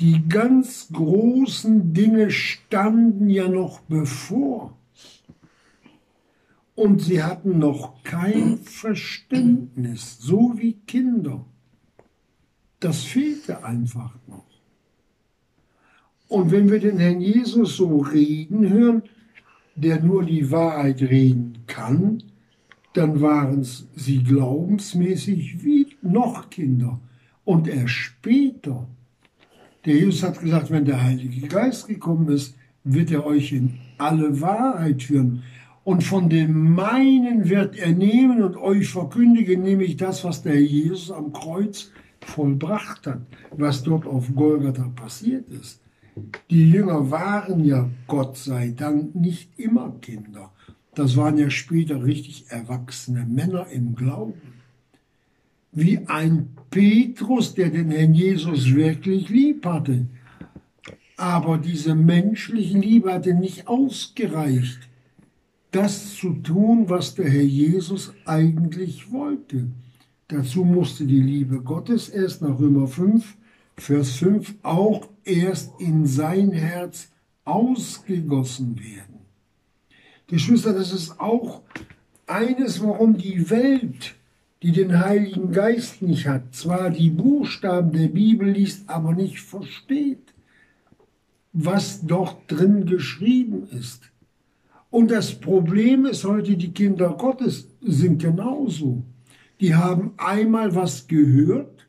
Die 0.00 0.28
ganz 0.28 0.88
großen 0.92 1.92
Dinge 1.92 2.30
standen 2.30 3.28
ja 3.28 3.48
noch 3.48 3.80
bevor. 3.80 4.76
Und 6.76 7.02
sie 7.02 7.24
hatten 7.24 7.58
noch 7.58 8.04
kein 8.04 8.58
Verständnis, 8.58 10.18
so 10.20 10.54
wie 10.56 10.74
Kinder. 10.86 11.44
Das 12.78 13.02
fehlte 13.02 13.64
einfach 13.64 14.14
noch. 14.28 14.46
Und 16.28 16.52
wenn 16.52 16.70
wir 16.70 16.78
den 16.78 16.98
Herrn 16.98 17.20
Jesus 17.20 17.76
so 17.76 17.98
reden 17.98 18.68
hören, 18.68 19.02
der 19.74 20.00
nur 20.00 20.24
die 20.24 20.52
Wahrheit 20.52 21.02
reden 21.02 21.64
kann, 21.66 22.22
dann 22.92 23.20
waren 23.20 23.64
sie 23.64 24.22
glaubensmäßig 24.22 25.64
wie 25.64 25.96
noch 26.02 26.50
Kinder. 26.50 27.00
Und 27.44 27.66
erst 27.66 27.94
später, 27.94 28.86
der 29.88 29.96
Jesus 29.96 30.22
hat 30.22 30.40
gesagt, 30.40 30.70
wenn 30.70 30.84
der 30.84 31.02
Heilige 31.02 31.48
Geist 31.48 31.88
gekommen 31.88 32.28
ist, 32.28 32.56
wird 32.84 33.10
er 33.10 33.26
euch 33.26 33.52
in 33.52 33.78
alle 33.98 34.40
Wahrheit 34.40 35.02
führen. 35.02 35.42
Und 35.84 36.04
von 36.04 36.28
dem 36.28 36.74
meinen 36.74 37.48
wird 37.48 37.76
er 37.76 37.92
nehmen 37.92 38.42
und 38.42 38.56
euch 38.56 38.88
verkündigen, 38.90 39.62
nämlich 39.62 39.96
das, 39.96 40.22
was 40.24 40.42
der 40.42 40.60
Jesus 40.60 41.10
am 41.10 41.32
Kreuz 41.32 41.90
vollbracht 42.20 43.06
hat, 43.06 43.22
was 43.56 43.82
dort 43.82 44.06
auf 44.06 44.34
Golgatha 44.34 44.90
passiert 44.94 45.48
ist. 45.48 45.80
Die 46.50 46.70
Jünger 46.70 47.10
waren 47.10 47.64
ja, 47.64 47.88
Gott 48.06 48.36
sei 48.36 48.74
Dank, 48.76 49.14
nicht 49.14 49.58
immer 49.58 49.94
Kinder. 50.00 50.52
das 50.94 51.16
waren 51.16 51.38
ja 51.38 51.48
später 51.48 52.04
richtig 52.04 52.46
erwachsene 52.48 53.24
Männer 53.24 53.68
im 53.68 53.94
Glauben. 53.94 54.34
Wie 55.72 55.98
ein 56.06 56.50
Petrus, 56.70 57.54
der 57.54 57.70
den 57.70 57.90
Herrn 57.90 58.14
Jesus 58.14 58.74
wirklich 58.74 59.28
lieb 59.28 59.64
hatte. 59.66 60.06
Aber 61.16 61.58
diese 61.58 61.94
menschliche 61.94 62.78
Liebe 62.78 63.12
hatte 63.12 63.34
nicht 63.34 63.66
ausgereicht, 63.66 64.78
das 65.70 66.14
zu 66.14 66.34
tun, 66.34 66.88
was 66.88 67.14
der 67.14 67.28
Herr 67.28 67.42
Jesus 67.42 68.12
eigentlich 68.24 69.10
wollte. 69.10 69.68
Dazu 70.28 70.64
musste 70.64 71.06
die 71.06 71.20
Liebe 71.20 71.60
Gottes 71.60 72.08
erst 72.08 72.42
nach 72.42 72.58
Römer 72.58 72.86
5, 72.86 73.36
Vers 73.76 74.12
5 74.16 74.56
auch 74.62 75.08
erst 75.24 75.80
in 75.80 76.06
sein 76.06 76.52
Herz 76.52 77.10
ausgegossen 77.44 78.78
werden. 78.78 79.20
Geschwister, 80.26 80.74
das 80.74 80.92
ist 80.92 81.18
auch 81.18 81.62
eines, 82.26 82.82
warum 82.82 83.16
die 83.16 83.48
Welt, 83.48 84.17
die 84.62 84.72
den 84.72 84.98
Heiligen 84.98 85.52
Geist 85.52 86.02
nicht 86.02 86.26
hat, 86.26 86.54
zwar 86.54 86.90
die 86.90 87.10
Buchstaben 87.10 87.92
der 87.92 88.08
Bibel 88.08 88.50
liest, 88.50 88.88
aber 88.88 89.14
nicht 89.14 89.40
versteht, 89.40 90.34
was 91.52 92.04
dort 92.04 92.50
drin 92.50 92.86
geschrieben 92.86 93.68
ist. 93.70 94.10
Und 94.90 95.10
das 95.10 95.38
Problem 95.38 96.06
ist 96.06 96.24
heute, 96.24 96.56
die 96.56 96.72
Kinder 96.72 97.10
Gottes 97.10 97.68
sind 97.80 98.22
genauso. 98.22 99.02
Die 99.60 99.74
haben 99.74 100.12
einmal 100.16 100.74
was 100.74 101.06
gehört, 101.06 101.86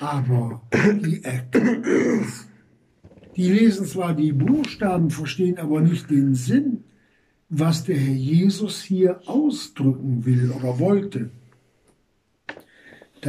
aber 0.00 0.62
die 1.02 1.24
erkennen 1.24 1.84
es. 1.84 2.46
Die 3.36 3.50
lesen 3.50 3.86
zwar 3.86 4.14
die 4.14 4.32
Buchstaben, 4.32 5.10
verstehen 5.10 5.58
aber 5.58 5.80
nicht 5.80 6.10
den 6.10 6.34
Sinn 6.34 6.84
was 7.48 7.84
der 7.84 7.96
Herr 7.96 8.14
Jesus 8.14 8.82
hier 8.82 9.20
ausdrücken 9.26 10.24
will 10.24 10.50
oder 10.50 10.78
wollte. 10.78 11.30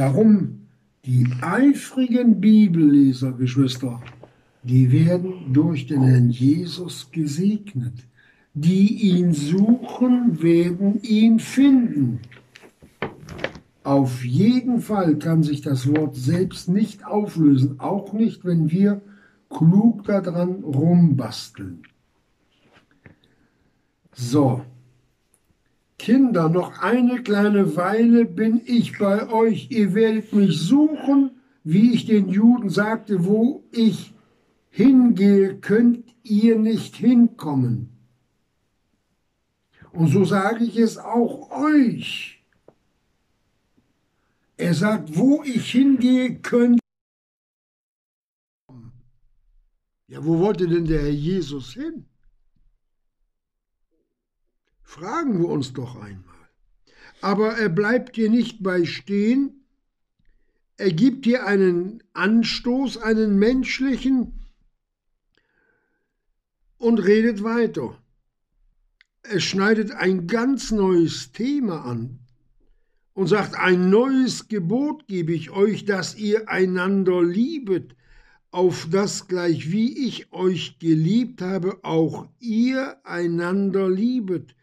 Darum 0.00 0.60
die 1.04 1.28
eifrigen 1.42 2.40
Bibelleser, 2.40 3.32
Geschwister, 3.32 4.00
die 4.62 4.90
werden 4.90 5.52
durch 5.52 5.88
den 5.88 6.00
Herrn 6.00 6.30
Jesus 6.30 7.10
gesegnet. 7.12 7.92
Die 8.54 9.10
ihn 9.10 9.34
suchen, 9.34 10.42
werden 10.42 11.02
ihn 11.02 11.38
finden. 11.38 12.20
Auf 13.84 14.24
jeden 14.24 14.80
Fall 14.80 15.18
kann 15.18 15.42
sich 15.42 15.60
das 15.60 15.86
Wort 15.86 16.16
selbst 16.16 16.70
nicht 16.70 17.04
auflösen, 17.04 17.78
auch 17.78 18.14
nicht, 18.14 18.42
wenn 18.46 18.70
wir 18.70 19.02
klug 19.50 20.04
daran 20.04 20.64
rumbasteln. 20.64 21.82
So, 24.14 24.62
Kinder, 26.00 26.48
noch 26.48 26.78
eine 26.78 27.22
kleine 27.22 27.76
Weile 27.76 28.24
bin 28.24 28.62
ich 28.64 28.98
bei 28.98 29.28
euch. 29.28 29.70
Ihr 29.70 29.92
werdet 29.92 30.32
mich 30.32 30.58
suchen, 30.58 31.32
wie 31.62 31.92
ich 31.92 32.06
den 32.06 32.30
Juden 32.30 32.70
sagte, 32.70 33.26
wo 33.26 33.64
ich 33.70 34.14
hingehe, 34.70 35.58
könnt 35.60 36.04
ihr 36.22 36.58
nicht 36.58 36.96
hinkommen. 36.96 37.90
Und 39.92 40.08
so 40.08 40.24
sage 40.24 40.64
ich 40.64 40.78
es 40.78 40.96
auch 40.96 41.50
euch. 41.50 42.42
Er 44.56 44.72
sagt, 44.72 45.18
wo 45.18 45.42
ich 45.42 45.70
hingehe, 45.70 46.36
könnt 46.40 46.76
ihr 46.76 46.80
Ja, 50.10 50.24
wo 50.24 50.40
wollte 50.40 50.66
denn 50.66 50.86
der 50.86 51.02
Herr 51.02 51.10
Jesus 51.10 51.74
hin? 51.74 52.06
Fragen 54.90 55.38
wir 55.38 55.46
uns 55.46 55.72
doch 55.72 55.94
einmal. 55.94 56.48
Aber 57.20 57.56
er 57.56 57.68
bleibt 57.68 58.16
hier 58.16 58.28
nicht 58.28 58.60
bei 58.60 58.84
stehen. 58.84 59.64
Er 60.78 60.92
gibt 60.92 61.26
hier 61.26 61.46
einen 61.46 62.02
Anstoß, 62.12 62.96
einen 62.96 63.38
menschlichen, 63.38 64.32
und 66.76 66.98
redet 66.98 67.44
weiter. 67.44 68.02
Er 69.22 69.38
schneidet 69.38 69.92
ein 69.92 70.26
ganz 70.26 70.72
neues 70.72 71.30
Thema 71.30 71.84
an 71.84 72.18
und 73.14 73.28
sagt, 73.28 73.54
ein 73.54 73.90
neues 73.90 74.48
Gebot 74.48 75.06
gebe 75.06 75.32
ich 75.32 75.50
euch, 75.50 75.84
dass 75.84 76.16
ihr 76.16 76.48
einander 76.48 77.22
liebet, 77.22 77.94
auf 78.50 78.88
das 78.90 79.28
gleich 79.28 79.70
wie 79.70 80.08
ich 80.08 80.32
euch 80.32 80.80
geliebt 80.80 81.42
habe, 81.42 81.78
auch 81.84 82.26
ihr 82.40 82.98
einander 83.06 83.88
liebet. 83.88 84.56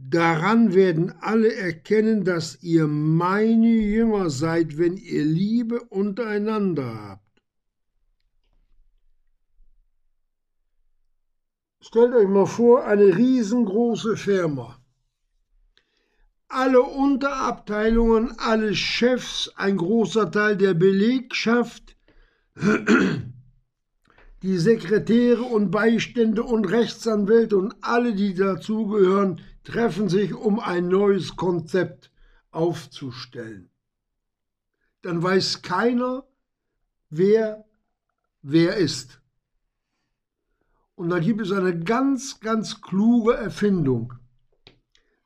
Daran 0.00 0.74
werden 0.74 1.12
alle 1.20 1.52
erkennen, 1.54 2.24
dass 2.24 2.62
ihr 2.62 2.86
meine 2.86 3.66
Jünger 3.66 4.30
seid, 4.30 4.78
wenn 4.78 4.96
ihr 4.96 5.24
Liebe 5.24 5.80
untereinander 5.82 6.94
habt. 6.94 7.42
Stellt 11.80 12.14
euch 12.14 12.28
mal 12.28 12.46
vor, 12.46 12.84
eine 12.84 13.16
riesengroße 13.16 14.16
Firma. 14.16 14.80
Alle 16.46 16.80
Unterabteilungen, 16.80 18.38
alle 18.38 18.74
Chefs, 18.74 19.50
ein 19.56 19.76
großer 19.76 20.30
Teil 20.30 20.56
der 20.56 20.74
Belegschaft, 20.74 21.96
die 24.42 24.58
Sekretäre 24.58 25.42
und 25.42 25.70
Beistände 25.70 26.44
und 26.44 26.66
Rechtsanwälte 26.66 27.56
und 27.56 27.74
alle, 27.80 28.14
die 28.14 28.34
dazugehören, 28.34 29.40
treffen 29.68 30.08
sich, 30.08 30.34
um 30.34 30.60
ein 30.60 30.88
neues 30.88 31.36
Konzept 31.36 32.10
aufzustellen. 32.50 33.70
Dann 35.02 35.22
weiß 35.22 35.62
keiner, 35.62 36.24
wer 37.10 37.68
wer 38.42 38.76
ist. 38.76 39.20
Und 40.94 41.10
da 41.10 41.18
gibt 41.18 41.40
es 41.40 41.52
eine 41.52 41.78
ganz, 41.78 42.40
ganz 42.40 42.80
kluge 42.80 43.34
Erfindung. 43.34 44.14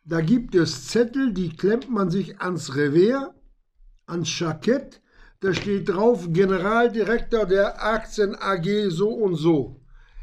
Da 0.04 0.20
gibt 0.20 0.54
es 0.54 0.88
Zettel, 0.88 1.32
die 1.32 1.50
klemmt 1.50 1.88
man 1.88 2.10
sich 2.10 2.40
ans 2.40 2.74
Revers, 2.74 3.30
ans 4.06 4.38
Jackett. 4.38 5.00
Da 5.40 5.54
steht 5.54 5.88
drauf 5.88 6.28
Generaldirektor 6.32 7.46
der 7.46 7.82
Aktien 7.82 8.36
AG 8.36 8.90
so 8.90 9.10
und 9.10 9.36
so. 9.36 9.80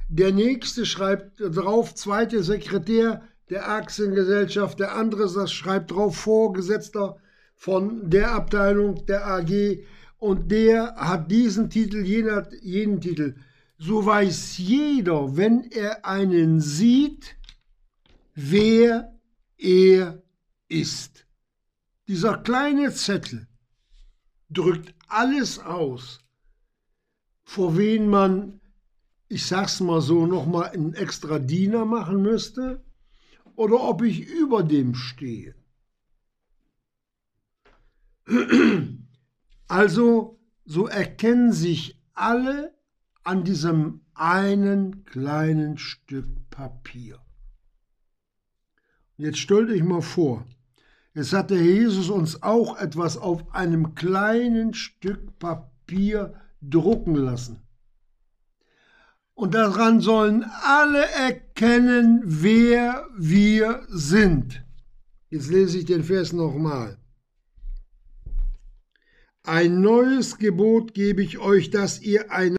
Der 0.09 0.31
nächste 0.31 0.85
schreibt 0.85 1.39
drauf, 1.39 1.95
zweite 1.95 2.43
Sekretär 2.43 3.23
der 3.49 3.67
Aktiengesellschaft, 3.67 4.79
der 4.79 4.95
andere 4.95 5.31
das 5.31 5.51
schreibt 5.51 5.91
drauf 5.91 6.17
Vorgesetzter 6.17 7.17
von 7.55 8.09
der 8.09 8.31
Abteilung 8.33 9.05
der 9.05 9.25
AG 9.25 9.79
und 10.17 10.51
der 10.51 10.95
hat 10.95 11.31
diesen 11.31 11.69
Titel, 11.69 12.05
jenen, 12.05 12.45
jenen 12.61 13.01
Titel. 13.01 13.35
So 13.77 14.05
weiß 14.05 14.57
jeder, 14.57 15.35
wenn 15.35 15.63
er 15.71 16.05
einen 16.05 16.59
sieht, 16.59 17.37
wer 18.35 19.17
er 19.57 20.21
ist. 20.67 21.25
Dieser 22.07 22.37
kleine 22.37 22.91
Zettel 22.93 23.47
drückt 24.49 24.93
alles 25.07 25.59
aus, 25.59 26.19
vor 27.43 27.77
wen 27.77 28.09
man, 28.09 28.61
ich 29.27 29.45
sag's 29.45 29.79
mal 29.79 30.01
so, 30.01 30.25
nochmal 30.25 30.69
einen 30.69 30.93
extra 30.93 31.39
Diener 31.39 31.85
machen 31.85 32.21
müsste 32.21 32.83
oder 33.59 33.81
ob 33.81 34.03
ich 34.03 34.25
über 34.25 34.63
dem 34.63 34.95
stehe. 34.95 35.53
Also, 39.67 40.39
so 40.65 40.87
erkennen 40.87 41.51
sich 41.51 42.01
alle 42.15 42.73
an 43.23 43.43
diesem 43.43 44.01
einen 44.15 45.05
kleinen 45.05 45.77
Stück 45.77 46.25
Papier. 46.49 47.19
Jetzt 49.15 49.37
stellt 49.37 49.69
euch 49.69 49.83
mal 49.83 50.01
vor, 50.01 50.47
jetzt 51.13 51.33
hat 51.33 51.51
der 51.51 51.61
Jesus 51.61 52.09
uns 52.09 52.41
auch 52.41 52.77
etwas 52.77 53.15
auf 53.15 53.53
einem 53.53 53.93
kleinen 53.93 54.73
Stück 54.73 55.37
Papier 55.37 56.33
drucken 56.61 57.13
lassen. 57.13 57.61
Und 59.39 59.53
daran 59.53 60.01
sollen 60.01 60.43
alle 60.65 61.05
erkennen, 61.11 62.21
wer 62.25 63.07
wir 63.17 63.83
sind. 63.87 64.65
Jetzt 65.29 65.49
lese 65.49 65.77
ich 65.77 65.85
den 65.85 66.03
Vers 66.03 66.33
nochmal. 66.33 66.97
Ein 69.43 69.79
neues 69.79 70.39
Gebot 70.39 70.93
gebe 70.93 71.23
ich 71.23 71.37
euch, 71.37 71.69
dass 71.69 72.01
ihr 72.01 72.29
einander 72.33 72.57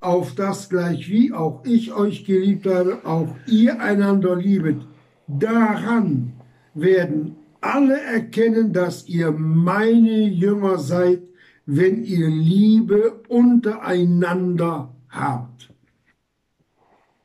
auf 0.00 0.34
das 0.34 0.68
gleich 0.68 1.08
wie 1.08 1.32
auch 1.32 1.64
ich 1.64 1.92
euch 1.92 2.24
geliebt 2.24 2.66
habe, 2.66 3.04
auch 3.04 3.36
ihr 3.46 3.80
einander 3.80 4.34
liebet. 4.34 4.84
Daran 5.28 6.32
werden 6.74 7.36
alle 7.60 8.00
erkennen, 8.00 8.72
dass 8.72 9.06
ihr 9.06 9.30
meine 9.30 10.26
Jünger 10.26 10.80
seid, 10.80 11.22
wenn 11.66 12.02
ihr 12.02 12.28
Liebe 12.28 13.22
untereinander 13.28 14.92
habt. 15.20 15.72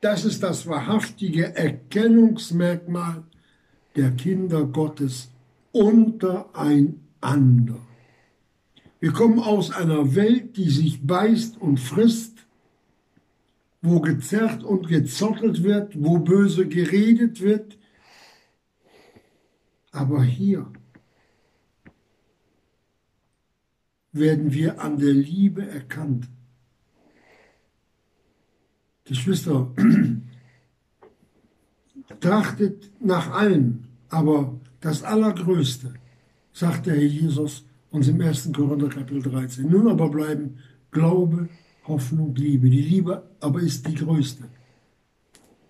Das 0.01 0.25
ist 0.25 0.43
das 0.43 0.67
wahrhaftige 0.67 1.55
Erkennungsmerkmal 1.55 3.23
der 3.95 4.12
Kinder 4.12 4.65
Gottes 4.65 5.29
untereinander. 5.71 7.79
Wir 8.99 9.12
kommen 9.12 9.39
aus 9.39 9.71
einer 9.71 10.15
Welt, 10.15 10.58
die 10.58 10.69
sich 10.69 11.05
beißt 11.05 11.62
und 11.62 11.79
frisst, 11.79 12.45
wo 13.81 13.99
gezerrt 13.99 14.63
und 14.63 14.88
gezottelt 14.88 15.63
wird, 15.63 16.01
wo 16.01 16.19
böse 16.19 16.67
geredet 16.67 17.41
wird. 17.41 17.77
Aber 19.91 20.23
hier 20.23 20.71
werden 24.12 24.53
wir 24.53 24.81
an 24.81 24.97
der 24.97 25.13
Liebe 25.13 25.67
erkannt. 25.67 26.27
Geschwister, 29.05 29.71
trachtet 32.19 32.91
nach 32.99 33.31
allem, 33.31 33.85
aber 34.09 34.59
das 34.81 35.03
Allergrößte, 35.03 35.93
sagt 36.51 36.87
der 36.87 36.95
Herr 36.95 37.03
Jesus 37.03 37.65
uns 37.91 38.07
im 38.07 38.19
1. 38.19 38.51
Korinther 38.53 38.89
Kapitel 38.89 39.21
13. 39.21 39.69
Nun 39.69 39.87
aber 39.87 40.09
bleiben 40.09 40.57
Glaube, 40.91 41.49
Hoffnung, 41.87 42.33
Liebe. 42.35 42.69
Die 42.69 42.81
Liebe 42.81 43.29
aber 43.39 43.59
ist 43.61 43.87
die 43.87 43.95
größte. 43.95 44.45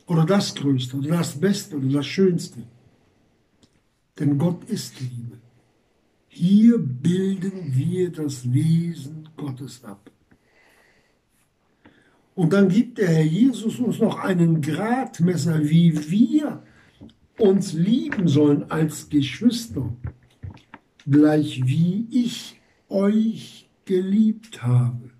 Oder 0.07 0.25
das 0.25 0.53
Größte, 0.55 0.97
oder 0.97 1.17
das 1.17 1.39
Beste, 1.39 1.77
oder 1.77 1.89
das 1.89 2.05
Schönste. 2.05 2.63
Denn 4.19 4.37
Gott 4.37 4.63
ist 4.65 4.99
Liebe. 5.01 5.37
Hier 6.27 6.77
bilden 6.77 7.75
wir 7.75 8.11
das 8.11 8.51
Wesen 8.51 9.27
Gottes 9.35 9.83
ab. 9.83 10.11
Und 12.35 12.51
dann 12.51 12.67
gibt 12.67 12.97
der 12.97 13.07
Herr 13.07 13.23
Jesus 13.23 13.79
uns 13.79 13.99
noch 13.99 14.19
einen 14.19 14.61
Gradmesser, 14.61 15.63
wie 15.63 16.11
wir 16.11 16.61
uns 17.39 17.73
lieben 17.73 18.27
sollen 18.27 18.69
als 18.69 19.09
Geschwister, 19.09 19.93
gleich 21.07 21.65
wie 21.65 22.07
ich 22.11 22.59
euch 22.89 23.69
geliebt 23.85 24.63
habe. 24.63 25.11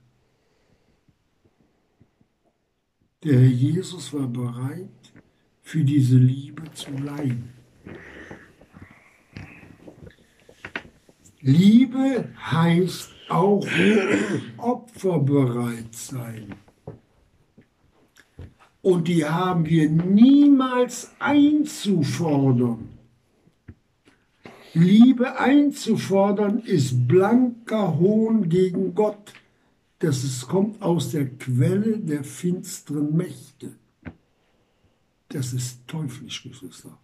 Der 3.23 3.39
Herr 3.39 3.47
Jesus 3.47 4.13
war 4.13 4.27
bereit, 4.27 4.89
für 5.61 5.83
diese 5.83 6.17
Liebe 6.17 6.63
zu 6.73 6.91
leiden. 6.91 7.49
Liebe 11.41 12.29
heißt 12.51 13.09
auch 13.29 13.65
opferbereit 14.57 15.93
sein. 15.93 16.53
Und 18.85 19.07
die 19.07 19.25
haben 19.25 19.65
wir 19.65 19.89
niemals 19.89 21.09
einzufordern. 21.17 22.87
Liebe 24.75 25.39
einzufordern 25.39 26.59
ist 26.59 27.07
blanker 27.07 27.97
Hohn 27.97 28.47
gegen 28.47 28.93
Gott. 28.93 29.33
Das 29.97 30.23
es 30.23 30.45
kommt 30.47 30.83
aus 30.83 31.09
der 31.09 31.25
Quelle 31.25 31.97
der 31.97 32.23
finsteren 32.23 33.17
Mächte. 33.17 33.71
Das 35.29 35.51
ist 35.53 35.87
teuflisch, 35.87 36.43
Geschwister. 36.43 36.95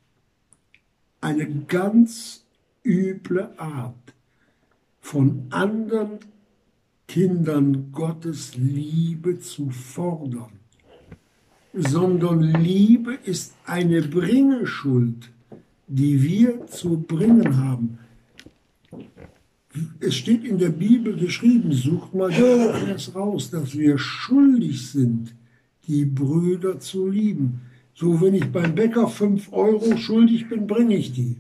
Eine 1.20 1.50
ganz 1.66 2.46
üble 2.86 3.56
Art 3.58 4.14
von 5.00 5.48
anderen 5.50 6.20
Kindern 7.08 7.92
Gottes 7.92 8.56
Liebe 8.56 9.40
zu 9.40 9.72
fordern 9.72 10.61
sondern 11.74 12.42
Liebe 12.42 13.18
ist 13.24 13.54
eine 13.66 14.02
Bringeschuld, 14.02 15.32
die 15.88 16.22
wir 16.22 16.68
zu 16.68 17.00
bringen 17.02 17.58
haben. 17.58 17.98
Es 20.02 20.16
steht 20.16 20.44
in 20.44 20.58
der 20.58 20.70
Bibel 20.70 21.16
geschrieben, 21.16 21.72
sucht 21.72 22.14
mal 22.14 22.30
das 22.88 23.16
raus, 23.16 23.52
dass 23.52 23.78
wir 23.78 23.98
schuldig 23.98 24.90
sind, 24.90 25.34
die 25.88 26.06
Brüder 26.06 26.80
zu 26.80 27.08
lieben. 27.08 27.62
So, 27.94 28.20
wenn 28.20 28.34
ich 28.34 28.52
beim 28.52 28.76
Bäcker 28.76 29.08
5 29.08 29.54
Euro 29.54 29.96
schuldig 29.96 30.50
bin, 30.50 30.68
bringe 30.68 30.98
ich 30.98 31.14
die. 31.14 31.38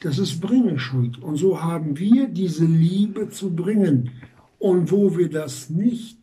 Das 0.00 0.18
ist 0.18 0.40
Bringeschuld. 0.40 1.22
Und 1.22 1.36
so 1.36 1.62
haben 1.62 1.98
wir 1.98 2.26
diese 2.28 2.64
Liebe 2.64 3.28
zu 3.28 3.54
bringen. 3.54 4.10
Und 4.58 4.90
wo 4.90 5.16
wir 5.16 5.28
das 5.28 5.70
nicht 5.70 6.18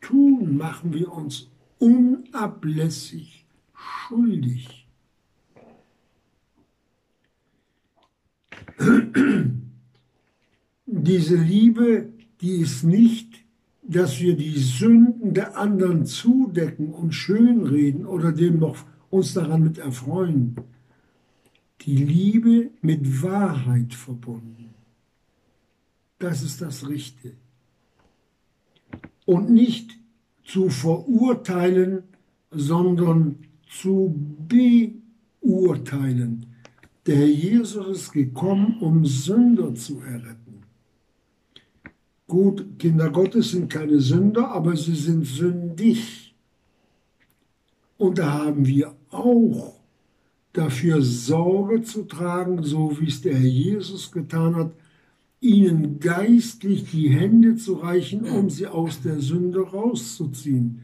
tun, 0.00 0.56
machen 0.56 0.94
wir 0.94 1.12
uns 1.12 1.48
unablässig 1.80 3.44
schuldig. 3.74 4.86
Diese 10.86 11.36
Liebe, 11.36 12.12
die 12.40 12.56
ist 12.56 12.84
nicht, 12.84 13.44
dass 13.82 14.20
wir 14.20 14.36
die 14.36 14.58
Sünden 14.58 15.34
der 15.34 15.56
anderen 15.56 16.06
zudecken 16.06 16.92
und 16.92 17.12
schönreden 17.12 18.06
oder 18.06 18.32
dem 18.32 18.58
noch 18.58 18.84
uns 19.10 19.34
daran 19.34 19.62
mit 19.64 19.78
erfreuen. 19.78 20.56
Die 21.82 21.96
Liebe 21.96 22.70
mit 22.82 23.22
Wahrheit 23.22 23.94
verbunden. 23.94 24.74
Das 26.18 26.42
ist 26.42 26.60
das 26.60 26.88
Richtige. 26.88 27.34
Und 29.24 29.50
nicht 29.50 29.99
zu 30.50 30.68
verurteilen, 30.68 32.02
sondern 32.50 33.36
zu 33.68 34.14
beurteilen. 35.40 36.46
Der 37.06 37.16
Herr 37.16 37.26
Jesus 37.26 37.86
ist 37.88 38.12
gekommen, 38.12 38.78
um 38.80 39.04
Sünder 39.04 39.74
zu 39.74 40.00
erretten. 40.00 40.64
Gut, 42.26 42.78
Kinder 42.78 43.10
Gottes 43.10 43.52
sind 43.52 43.70
keine 43.72 44.00
Sünder, 44.00 44.48
aber 44.48 44.76
sie 44.76 44.94
sind 44.94 45.24
sündig. 45.24 46.34
Und 47.96 48.18
da 48.18 48.44
haben 48.44 48.66
wir 48.66 48.94
auch 49.10 49.80
dafür 50.52 51.00
Sorge 51.02 51.82
zu 51.82 52.04
tragen, 52.04 52.62
so 52.64 52.98
wie 53.00 53.08
es 53.08 53.20
der 53.22 53.34
Herr 53.34 53.48
Jesus 53.48 54.10
getan 54.10 54.56
hat, 54.56 54.72
ihnen 55.40 56.00
geistlich 56.00 56.90
die 56.90 57.08
Hände 57.08 57.56
zu 57.56 57.74
reichen, 57.74 58.24
um 58.24 58.50
sie 58.50 58.66
aus 58.66 59.00
der 59.00 59.20
Sünde 59.20 59.60
rauszuziehen, 59.60 60.82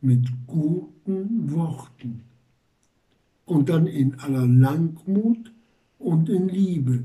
mit 0.00 0.28
guten 0.46 1.50
Worten. 1.50 2.22
Und 3.44 3.68
dann 3.68 3.86
in 3.86 4.18
aller 4.20 4.46
Langmut 4.46 5.52
und 5.98 6.28
in 6.28 6.48
Liebe. 6.48 7.04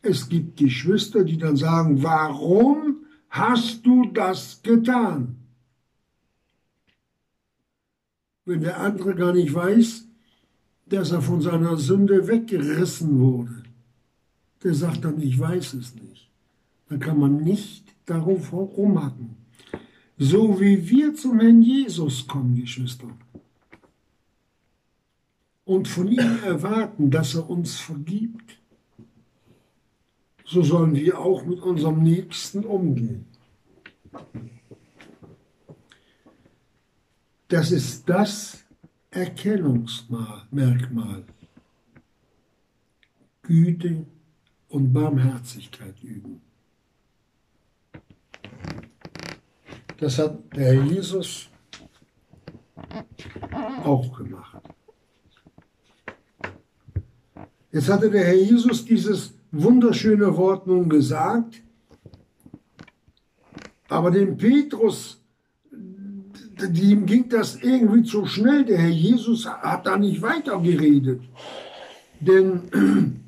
Es 0.00 0.28
gibt 0.28 0.56
Geschwister, 0.56 1.24
die 1.24 1.38
dann 1.38 1.56
sagen, 1.56 2.02
warum 2.02 3.04
hast 3.28 3.86
du 3.86 4.10
das 4.12 4.62
getan? 4.62 5.36
Wenn 8.44 8.62
der 8.62 8.80
andere 8.80 9.14
gar 9.14 9.32
nicht 9.32 9.54
weiß, 9.54 10.08
dass 10.86 11.12
er 11.12 11.22
von 11.22 11.40
seiner 11.40 11.76
Sünde 11.76 12.26
weggerissen 12.26 13.20
wurde 13.20 13.61
der 14.62 14.74
sagt 14.74 15.04
dann, 15.04 15.20
ich 15.20 15.38
weiß 15.38 15.74
es 15.74 15.94
nicht. 15.94 16.30
Dann 16.88 17.00
kann 17.00 17.18
man 17.18 17.42
nicht 17.42 17.84
darauf 18.06 18.52
rumhacken. 18.52 19.36
So 20.18 20.60
wie 20.60 20.88
wir 20.88 21.14
zum 21.14 21.40
Herrn 21.40 21.62
Jesus 21.62 22.26
kommen, 22.26 22.54
Geschwister, 22.54 23.08
und 25.64 25.88
von 25.88 26.08
ihm 26.08 26.38
erwarten, 26.44 27.10
dass 27.10 27.34
er 27.34 27.48
uns 27.48 27.76
vergibt, 27.76 28.58
so 30.44 30.62
sollen 30.62 30.94
wir 30.94 31.18
auch 31.18 31.46
mit 31.46 31.60
unserem 31.60 32.02
Nächsten 32.02 32.64
umgehen. 32.64 33.26
Das 37.48 37.70
ist 37.70 38.06
das 38.08 38.64
Erkennungsmerkmal. 39.10 41.24
Güte, 43.42 44.06
und 44.72 44.92
Barmherzigkeit 44.92 46.02
üben. 46.02 46.40
Das 49.98 50.18
hat 50.18 50.38
der 50.56 50.74
Herr 50.74 50.82
Jesus 50.82 51.50
auch 53.84 54.16
gemacht. 54.16 54.62
Jetzt 57.70 57.88
hatte 57.88 58.10
der 58.10 58.24
Herr 58.24 58.34
Jesus 58.34 58.84
dieses 58.84 59.34
wunderschöne 59.50 60.36
Wort 60.36 60.66
nun 60.66 60.88
gesagt, 60.88 61.62
aber 63.88 64.10
dem 64.10 64.38
Petrus, 64.38 65.20
dem 65.70 67.04
ging 67.04 67.28
das 67.28 67.56
irgendwie 67.56 68.04
zu 68.04 68.24
schnell. 68.24 68.64
Der 68.64 68.78
Herr 68.78 68.88
Jesus 68.88 69.46
hat 69.46 69.86
da 69.86 69.98
nicht 69.98 70.22
weitergeredet. 70.22 71.20
Denn 72.20 73.21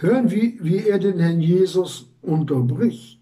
Hören 0.00 0.30
wir, 0.30 0.52
wie 0.64 0.86
er 0.86 0.98
den 0.98 1.18
Herrn 1.18 1.40
Jesus 1.40 2.10
unterbricht. 2.22 3.18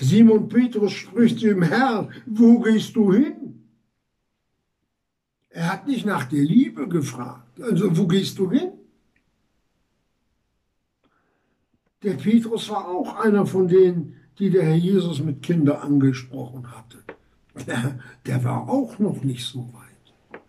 Simon 0.00 0.48
Petrus 0.48 0.92
spricht 0.92 1.40
zu 1.40 1.50
ihm, 1.50 1.62
Herr, 1.62 2.08
wo 2.26 2.58
gehst 2.60 2.96
du 2.96 3.12
hin? 3.12 3.66
Er 5.50 5.72
hat 5.72 5.86
nicht 5.86 6.06
nach 6.06 6.24
der 6.24 6.42
Liebe 6.42 6.88
gefragt. 6.88 7.60
Also 7.60 7.96
wo 7.96 8.06
gehst 8.06 8.38
du 8.38 8.50
hin? 8.50 8.72
Der 12.02 12.14
Petrus 12.14 12.68
war 12.70 12.88
auch 12.88 13.16
einer 13.20 13.46
von 13.46 13.68
denen, 13.68 14.16
die 14.38 14.50
der 14.50 14.64
Herr 14.64 14.76
Jesus 14.76 15.22
mit 15.22 15.42
Kindern 15.42 15.82
angesprochen 15.82 16.72
hatte. 16.72 16.98
Der, 17.66 18.00
der 18.26 18.42
war 18.44 18.68
auch 18.68 18.98
noch 18.98 19.22
nicht 19.22 19.44
so 19.44 19.70
weit. 19.72 20.40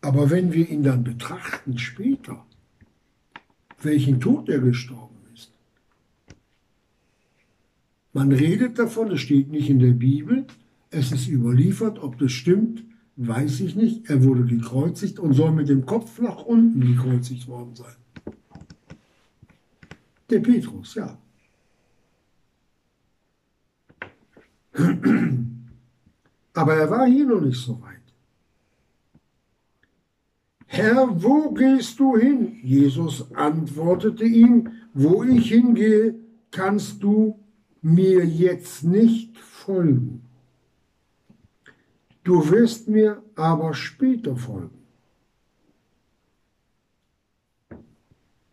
Aber 0.00 0.28
wenn 0.30 0.52
wir 0.52 0.68
ihn 0.68 0.82
dann 0.82 1.04
betrachten 1.04 1.78
später, 1.78 2.44
welchen 3.82 4.20
Tod 4.20 4.48
er 4.48 4.60
gestorben 4.60 5.16
ist. 5.34 5.52
Man 8.12 8.32
redet 8.32 8.78
davon, 8.78 9.10
es 9.12 9.20
steht 9.20 9.50
nicht 9.50 9.70
in 9.70 9.78
der 9.78 9.92
Bibel, 9.92 10.46
es 10.90 11.12
ist 11.12 11.28
überliefert, 11.28 11.98
ob 11.98 12.18
das 12.18 12.32
stimmt, 12.32 12.84
weiß 13.16 13.60
ich 13.60 13.76
nicht. 13.76 14.08
Er 14.08 14.24
wurde 14.24 14.44
gekreuzigt 14.44 15.18
und 15.18 15.34
soll 15.34 15.52
mit 15.52 15.68
dem 15.68 15.84
Kopf 15.84 16.18
nach 16.20 16.44
unten 16.44 16.80
gekreuzigt 16.80 17.46
worden 17.48 17.74
sein. 17.74 17.94
Der 20.30 20.40
Petrus, 20.40 20.94
ja. 20.94 21.18
Aber 26.54 26.74
er 26.74 26.90
war 26.90 27.06
hier 27.06 27.26
noch 27.26 27.40
nicht 27.40 27.60
so 27.60 27.80
weit. 27.82 27.97
Herr, 30.70 31.22
wo 31.22 31.50
gehst 31.50 31.98
du 31.98 32.16
hin? 32.16 32.58
Jesus 32.62 33.32
antwortete 33.34 34.24
ihm, 34.24 34.70
wo 34.94 35.24
ich 35.24 35.48
hingehe, 35.48 36.14
kannst 36.50 37.02
du 37.02 37.38
mir 37.82 38.24
jetzt 38.24 38.84
nicht 38.84 39.36
folgen. 39.38 40.22
Du 42.22 42.50
wirst 42.50 42.88
mir 42.88 43.22
aber 43.34 43.74
später 43.74 44.36
folgen. 44.36 44.78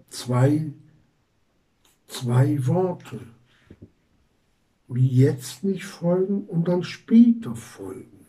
Zwei 0.10 0.72
zwei 2.16 2.66
Worte. 2.66 3.20
Jetzt 4.88 5.64
nicht 5.64 5.86
folgen 5.86 6.46
und 6.46 6.68
dann 6.68 6.84
später 6.84 7.56
folgen. 7.56 8.26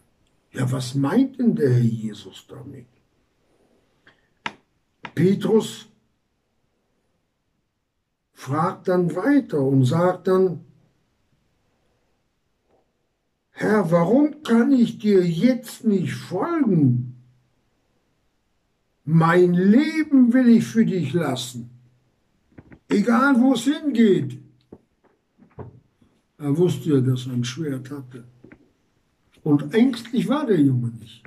Ja, 0.53 0.71
was 0.73 0.95
meint 0.95 1.39
denn 1.39 1.55
der 1.55 1.71
Herr 1.75 1.81
Jesus 1.81 2.47
damit? 2.49 2.87
Petrus 5.17 5.89
fragt 8.35 8.87
dann 8.89 9.17
weiter 9.17 9.61
und 9.61 9.87
sagt 9.87 10.29
dann, 10.29 10.61
Herr, 13.51 13.91
warum 13.91 14.43
kann 14.43 14.73
ich 14.73 14.99
dir 14.99 15.27
jetzt 15.27 15.85
nicht 15.85 16.13
folgen? 16.13 17.17
Mein 19.05 19.55
Leben 19.55 20.35
will 20.35 20.49
ich 20.49 20.67
für 20.67 20.85
dich 20.85 21.15
lassen. 21.15 21.71
Egal 22.89 23.41
wo 23.41 23.55
es 23.55 23.63
hingeht. 23.63 24.39
Er 26.37 26.59
wusste 26.59 26.91
ja, 26.91 27.01
dass 27.01 27.27
er 27.27 27.33
ein 27.33 27.45
Schwert 27.45 27.91
hatte. 27.91 28.25
Und 29.43 29.73
ängstlich 29.73 30.29
war 30.29 30.45
der 30.45 30.61
Junge 30.61 30.89
nicht. 30.89 31.23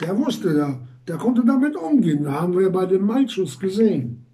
Der 0.00 0.16
wusste, 0.16 0.54
der, 0.54 0.80
der 1.10 1.18
konnte 1.18 1.44
damit 1.44 1.74
umgehen. 1.74 2.30
Haben 2.30 2.56
wir 2.56 2.70
bei 2.70 2.86
dem 2.86 3.04
Malschuss 3.04 3.58
gesehen, 3.58 4.26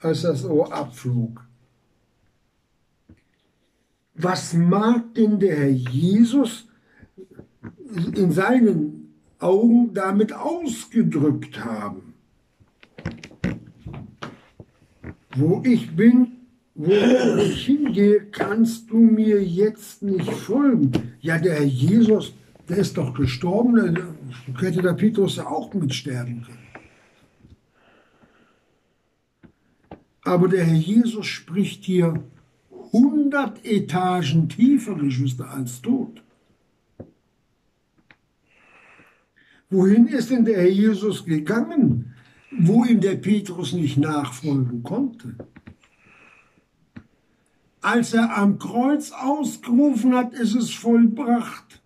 als 0.00 0.22
das 0.22 0.42
Ohr 0.46 0.72
abflog. 0.72 1.46
Was 4.14 4.54
mag 4.54 5.12
denn 5.12 5.38
der 5.38 5.56
Herr 5.56 5.68
Jesus 5.68 6.66
in 8.14 8.32
seinen 8.32 9.12
Augen 9.38 9.92
damit 9.92 10.32
ausgedrückt 10.32 11.62
haben? 11.62 12.14
Wo 15.36 15.60
ich 15.66 15.94
bin, 15.94 16.28
wo 16.74 16.92
ich 17.42 17.66
hingehe, 17.66 18.24
kannst 18.30 18.90
du 18.90 18.96
mir 18.96 19.44
jetzt 19.44 20.02
nicht 20.02 20.32
folgen. 20.32 20.92
Ja, 21.20 21.36
der 21.36 21.56
Herr 21.56 21.64
Jesus, 21.64 22.32
der 22.68 22.78
ist 22.78 22.96
doch 22.96 23.14
gestorben, 23.14 23.76
da 23.76 24.60
hätte 24.60 24.82
der 24.82 24.94
Petrus 24.94 25.36
ja 25.36 25.46
auch 25.46 25.72
mitsterben 25.74 26.42
können. 26.42 26.58
Aber 30.22 30.48
der 30.48 30.64
Herr 30.64 30.74
Jesus 30.74 31.26
spricht 31.26 31.84
hier 31.84 32.22
100 32.92 33.64
Etagen 33.64 34.48
tiefer, 34.48 34.94
Geschwister, 34.94 35.50
als 35.50 35.82
tot. 35.82 36.22
Wohin 39.68 40.06
ist 40.06 40.30
denn 40.30 40.44
der 40.44 40.56
Herr 40.58 40.70
Jesus 40.70 41.24
gegangen? 41.24 42.14
wo 42.58 42.84
ihm 42.84 43.00
der 43.00 43.16
Petrus 43.16 43.72
nicht 43.72 43.96
nachfolgen 43.96 44.82
konnte. 44.82 45.36
Als 47.80 48.14
er 48.14 48.36
am 48.36 48.58
Kreuz 48.58 49.12
ausgerufen 49.12 50.14
hat, 50.14 50.32
ist 50.32 50.54
es 50.54 50.70
vollbracht. 50.70 51.82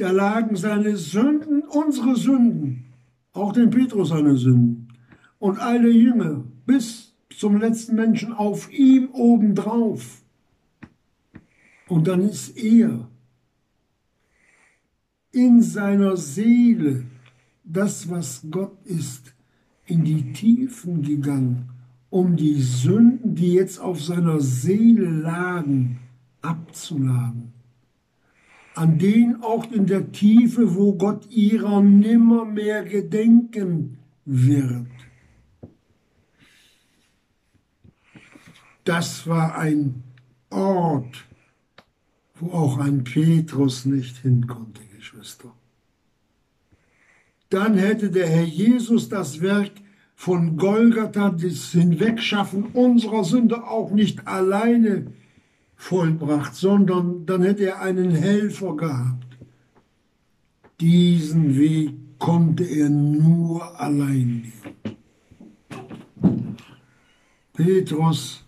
Da 0.00 0.12
lagen 0.12 0.56
seine 0.56 0.96
Sünden, 0.96 1.60
unsere 1.60 2.16
Sünden, 2.16 2.86
auch 3.34 3.52
den 3.52 3.68
Petrus 3.68 4.08
seine 4.08 4.34
Sünden 4.34 4.88
und 5.38 5.58
alle 5.58 5.90
Jünger 5.90 6.42
bis 6.64 7.12
zum 7.28 7.58
letzten 7.60 7.96
Menschen 7.96 8.32
auf 8.32 8.72
ihm 8.72 9.10
obendrauf. 9.12 10.22
Und 11.86 12.08
dann 12.08 12.22
ist 12.22 12.56
er 12.56 13.10
in 15.32 15.60
seiner 15.60 16.16
Seele 16.16 17.04
das, 17.62 18.08
was 18.08 18.46
Gott 18.50 18.78
ist, 18.86 19.34
in 19.84 20.04
die 20.04 20.32
Tiefen 20.32 21.02
gegangen, 21.02 21.68
um 22.08 22.36
die 22.36 22.54
Sünden, 22.54 23.34
die 23.34 23.52
jetzt 23.52 23.78
auf 23.78 24.02
seiner 24.02 24.40
Seele 24.40 25.10
lagen, 25.10 25.98
abzuladen. 26.40 27.59
An 28.74 28.98
den 28.98 29.42
Ort 29.42 29.72
in 29.72 29.86
der 29.86 30.12
Tiefe, 30.12 30.74
wo 30.74 30.94
Gott 30.94 31.30
ihrer 31.30 31.80
nimmermehr 31.82 32.84
gedenken 32.84 33.98
wird. 34.24 34.86
Das 38.84 39.26
war 39.26 39.58
ein 39.58 40.02
Ort, 40.50 41.26
wo 42.36 42.52
auch 42.52 42.78
ein 42.78 43.04
Petrus 43.04 43.84
nicht 43.84 44.16
hin 44.18 44.46
konnte, 44.46 44.80
Geschwister 44.96 45.52
dann 47.50 47.76
hätte 47.76 48.10
der 48.10 48.28
Herr 48.28 48.44
Jesus 48.44 49.08
das 49.08 49.40
Werk 49.40 49.72
von 50.14 50.56
Golgatha, 50.56 51.30
das 51.30 51.72
Hinwegschaffen 51.72 52.66
unserer 52.66 53.24
Sünde 53.24 53.64
auch 53.66 53.90
nicht 53.90 54.26
alleine 54.26 55.12
vollbracht, 55.80 56.54
sondern 56.54 57.24
dann 57.24 57.42
hätte 57.42 57.64
er 57.64 57.80
einen 57.80 58.10
Helfer 58.10 58.76
gehabt. 58.76 59.26
Diesen 60.78 61.56
Weg 61.56 61.94
konnte 62.18 62.64
er 62.64 62.90
nur 62.90 63.80
allein 63.80 64.42
gehen. 64.42 64.96
Petrus, 67.54 68.44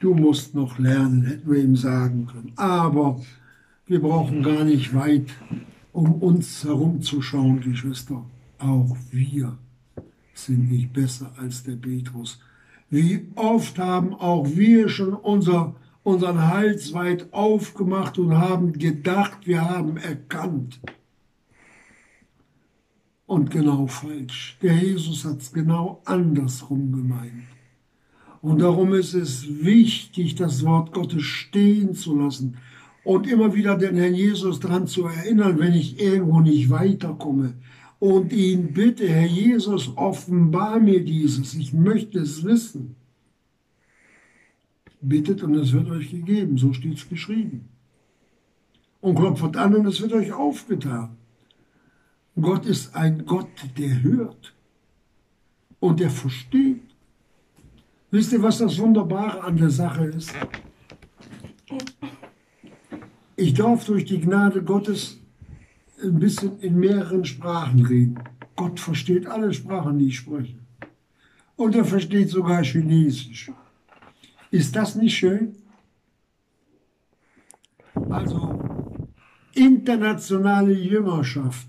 du 0.00 0.14
musst 0.14 0.54
noch 0.54 0.78
lernen, 0.78 1.22
hätten 1.22 1.50
wir 1.50 1.62
ihm 1.62 1.76
sagen 1.76 2.26
können. 2.26 2.52
Aber 2.56 3.20
wir 3.86 4.00
brauchen 4.00 4.42
gar 4.42 4.64
nicht 4.64 4.94
weit 4.94 5.30
um 5.92 6.14
uns 6.14 6.64
herumzuschauen, 6.64 7.60
Geschwister. 7.60 8.24
Auch 8.58 8.96
wir 9.10 9.58
sind 10.34 10.70
nicht 10.70 10.92
besser 10.92 11.32
als 11.36 11.62
der 11.62 11.76
Petrus. 11.76 12.40
Wie 12.90 13.28
oft 13.36 13.78
haben 13.78 14.14
auch 14.14 14.46
wir 14.54 14.88
schon 14.88 15.14
unser, 15.14 15.74
unseren 16.04 16.46
Hals 16.46 16.92
weit 16.92 17.32
aufgemacht 17.32 18.18
und 18.18 18.36
haben 18.38 18.74
gedacht, 18.74 19.46
wir 19.46 19.68
haben 19.68 19.96
erkannt. 19.96 20.80
Und 23.26 23.50
genau 23.50 23.86
falsch. 23.86 24.58
Der 24.62 24.74
Jesus 24.74 25.24
hat 25.24 25.40
es 25.40 25.52
genau 25.52 26.02
andersrum 26.04 26.92
gemeint. 26.92 27.44
Und 28.42 28.60
darum 28.60 28.92
ist 28.92 29.14
es 29.14 29.64
wichtig, 29.64 30.34
das 30.34 30.62
Wort 30.66 30.92
Gottes 30.92 31.22
stehen 31.22 31.94
zu 31.94 32.14
lassen 32.14 32.58
und 33.02 33.26
immer 33.26 33.54
wieder 33.54 33.76
den 33.76 33.96
Herrn 33.96 34.14
Jesus 34.14 34.60
daran 34.60 34.86
zu 34.86 35.06
erinnern, 35.06 35.58
wenn 35.58 35.72
ich 35.72 35.98
irgendwo 35.98 36.40
nicht 36.40 36.68
weiterkomme. 36.68 37.54
Und 37.98 38.34
ihn 38.34 38.74
bitte, 38.74 39.08
Herr 39.08 39.26
Jesus, 39.26 39.96
offenbar 39.96 40.78
mir 40.78 41.02
dieses. 41.02 41.54
Ich 41.54 41.72
möchte 41.72 42.18
es 42.18 42.44
wissen. 42.44 42.96
Bittet 45.08 45.42
und 45.42 45.54
es 45.54 45.72
wird 45.72 45.88
euch 45.90 46.10
gegeben. 46.10 46.56
So 46.58 46.72
steht 46.72 46.98
es 46.98 47.08
geschrieben. 47.08 47.68
Und 49.00 49.16
klopft 49.16 49.56
an 49.56 49.74
und 49.74 49.86
es 49.86 50.00
wird 50.00 50.12
euch 50.12 50.32
aufgetan. 50.32 51.16
Gott 52.40 52.66
ist 52.66 52.96
ein 52.96 53.26
Gott, 53.26 53.48
der 53.78 54.02
hört 54.02 54.54
und 55.78 56.00
der 56.00 56.10
versteht. 56.10 56.82
Wisst 58.10 58.32
ihr, 58.32 58.42
was 58.42 58.58
das 58.58 58.78
Wunderbare 58.78 59.42
an 59.44 59.56
der 59.56 59.70
Sache 59.70 60.04
ist? 60.04 60.32
Ich 63.36 63.54
darf 63.54 63.84
durch 63.84 64.04
die 64.04 64.20
Gnade 64.20 64.62
Gottes 64.62 65.18
ein 66.02 66.18
bisschen 66.18 66.58
in 66.60 66.78
mehreren 66.78 67.24
Sprachen 67.24 67.84
reden. 67.84 68.18
Gott 68.56 68.78
versteht 68.80 69.26
alle 69.26 69.52
Sprachen, 69.52 69.98
die 69.98 70.08
ich 70.08 70.16
spreche. 70.16 70.58
Und 71.56 71.74
er 71.74 71.84
versteht 71.84 72.30
sogar 72.30 72.62
Chinesisch. 72.62 73.50
Ist 74.54 74.76
das 74.76 74.94
nicht 74.94 75.16
schön? 75.16 75.56
Also 78.08 78.62
internationale 79.52 80.74
Jüngerschaft. 80.74 81.66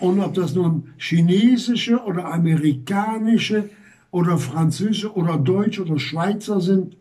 Und 0.00 0.18
ob 0.18 0.34
das 0.34 0.52
nun 0.56 0.88
chinesische 0.98 2.02
oder 2.02 2.24
amerikanische 2.24 3.70
oder 4.10 4.36
französische 4.36 5.14
oder 5.14 5.38
deutsche 5.38 5.82
oder 5.82 6.00
Schweizer 6.00 6.60
sind, 6.60 6.96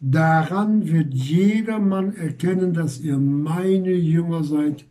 daran 0.00 0.88
wird 0.90 1.12
jedermann 1.12 2.16
erkennen, 2.16 2.72
dass 2.72 3.00
ihr 3.00 3.18
meine 3.18 3.92
Jünger 3.92 4.44
seid, 4.44 4.86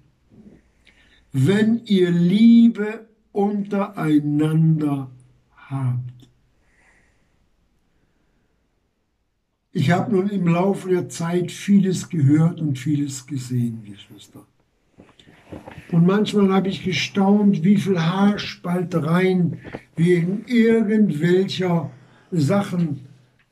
wenn 1.31 1.81
ihr 1.85 2.11
Liebe 2.11 3.07
untereinander 3.31 5.09
habt. 5.55 6.10
Ich 9.91 9.97
habe 9.97 10.15
nun 10.15 10.29
im 10.29 10.47
Laufe 10.47 10.87
der 10.87 11.09
Zeit 11.09 11.51
vieles 11.51 12.07
gehört 12.07 12.61
und 12.61 12.79
vieles 12.79 13.27
gesehen, 13.27 13.83
Geschwister. 13.83 14.45
Und 15.91 16.07
manchmal 16.07 16.53
habe 16.53 16.69
ich 16.69 16.85
gestaunt, 16.85 17.65
wie 17.65 17.75
viel 17.75 17.99
Haarspaltereien 17.99 19.57
wegen 19.97 20.45
irgendwelcher 20.47 21.91
Sachen, 22.31 23.01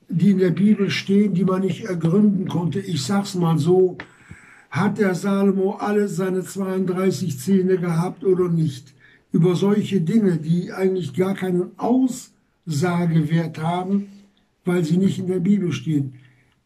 die 0.07 0.29
in 0.29 0.37
der 0.37 0.51
Bibel 0.51 0.89
stehen, 0.89 1.33
die 1.33 1.43
man 1.43 1.59
nicht 1.59 1.83
ergründen 1.83 2.47
konnte. 2.47 2.79
Ich 2.79 3.03
sag's 3.03 3.35
mal 3.35 3.57
so, 3.57 3.97
hat 4.69 4.97
der 4.97 5.15
Salomo 5.15 5.73
alle 5.73 6.07
seine 6.07 6.43
32 6.43 7.37
Zähne 7.37 7.79
gehabt 7.79 8.23
oder 8.23 8.47
nicht? 8.47 8.93
Über 9.33 9.57
solche 9.57 9.99
Dinge, 9.99 10.37
die 10.37 10.71
eigentlich 10.71 11.13
gar 11.13 11.33
keinen 11.33 11.71
Aussagewert 11.75 13.61
haben, 13.61 14.07
weil 14.63 14.85
sie 14.85 14.95
nicht 14.95 15.19
in 15.19 15.27
der 15.27 15.41
Bibel 15.41 15.73
stehen. 15.73 16.13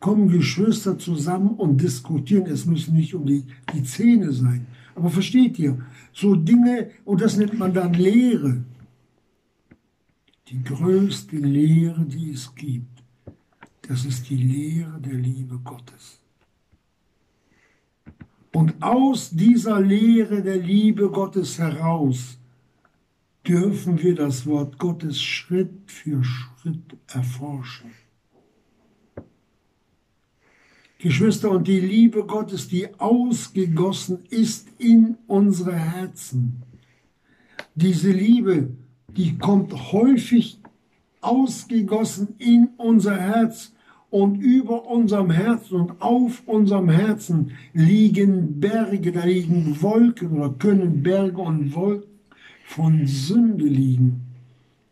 Kommen 0.04 0.28
Geschwister 0.28 1.00
zusammen 1.00 1.52
und 1.52 1.80
diskutieren. 1.80 2.48
Es 2.48 2.66
müssen 2.66 2.94
nicht 2.94 3.16
um 3.16 3.26
die, 3.26 3.46
die 3.74 3.84
Zähne 3.84 4.34
sein. 4.34 4.68
Aber 4.96 5.10
versteht 5.10 5.58
ihr, 5.58 5.78
so 6.12 6.36
Dinge, 6.36 6.89
und 7.06 7.22
das 7.22 7.38
nennt 7.38 7.58
man 7.58 7.74
dann 7.74 7.94
Lehre. 7.94 8.66
Die 10.50 10.62
größte 10.62 11.38
Lehre, 11.38 12.04
die 12.04 12.32
es 12.32 12.54
gibt, 12.54 13.02
das 13.84 14.04
ist 14.04 14.30
die 14.30 14.36
Lehre 14.36 15.00
der 15.00 15.13
Liebe 15.13 15.58
Gottes. 15.60 16.20
Und 18.52 18.84
aus 18.84 19.30
dieser 19.30 19.80
Lehre 19.80 20.42
der 20.42 20.58
Liebe 20.58 21.12
Gottes 21.12 21.60
heraus 21.60 22.38
dürfen 23.48 24.04
wir 24.04 24.16
das 24.16 24.46
Wort 24.46 24.78
Gottes 24.78 25.22
Schritt 25.22 25.72
für 25.86 26.22
Schritt 26.26 26.98
erforschen. 27.08 28.03
Geschwister, 31.04 31.52
und 31.52 31.68
die 31.68 31.82
Liebe 31.82 32.26
Gottes, 32.26 32.70
die 32.70 32.88
ausgegossen 32.98 34.20
ist 34.30 34.70
in 34.78 35.18
unsere 35.28 35.76
Herzen, 35.76 36.63
diese 37.76 38.10
Liebe, 38.10 38.70
die 39.10 39.38
kommt 39.38 39.92
häufig 39.92 40.62
ausgegossen 41.20 42.36
in 42.38 42.70
unser 42.78 43.18
Herz 43.18 43.74
und 44.12 44.39
über 44.39 44.88
unserem 44.88 45.30
Herzen 45.30 45.76
und 45.82 46.02
auf 46.02 46.42
unserem 46.46 46.88
Herzen 46.88 47.52
liegen 47.74 48.62
Berge, 48.62 49.12
da 49.12 49.26
liegen 49.26 49.82
Wolken 49.82 50.32
oder 50.32 50.54
können 50.54 51.04
Berge 51.04 51.42
und 51.42 51.76
Wolken 51.76 52.20
von 52.63 53.06
Sünde 53.08 53.66
liegen. 53.66 54.22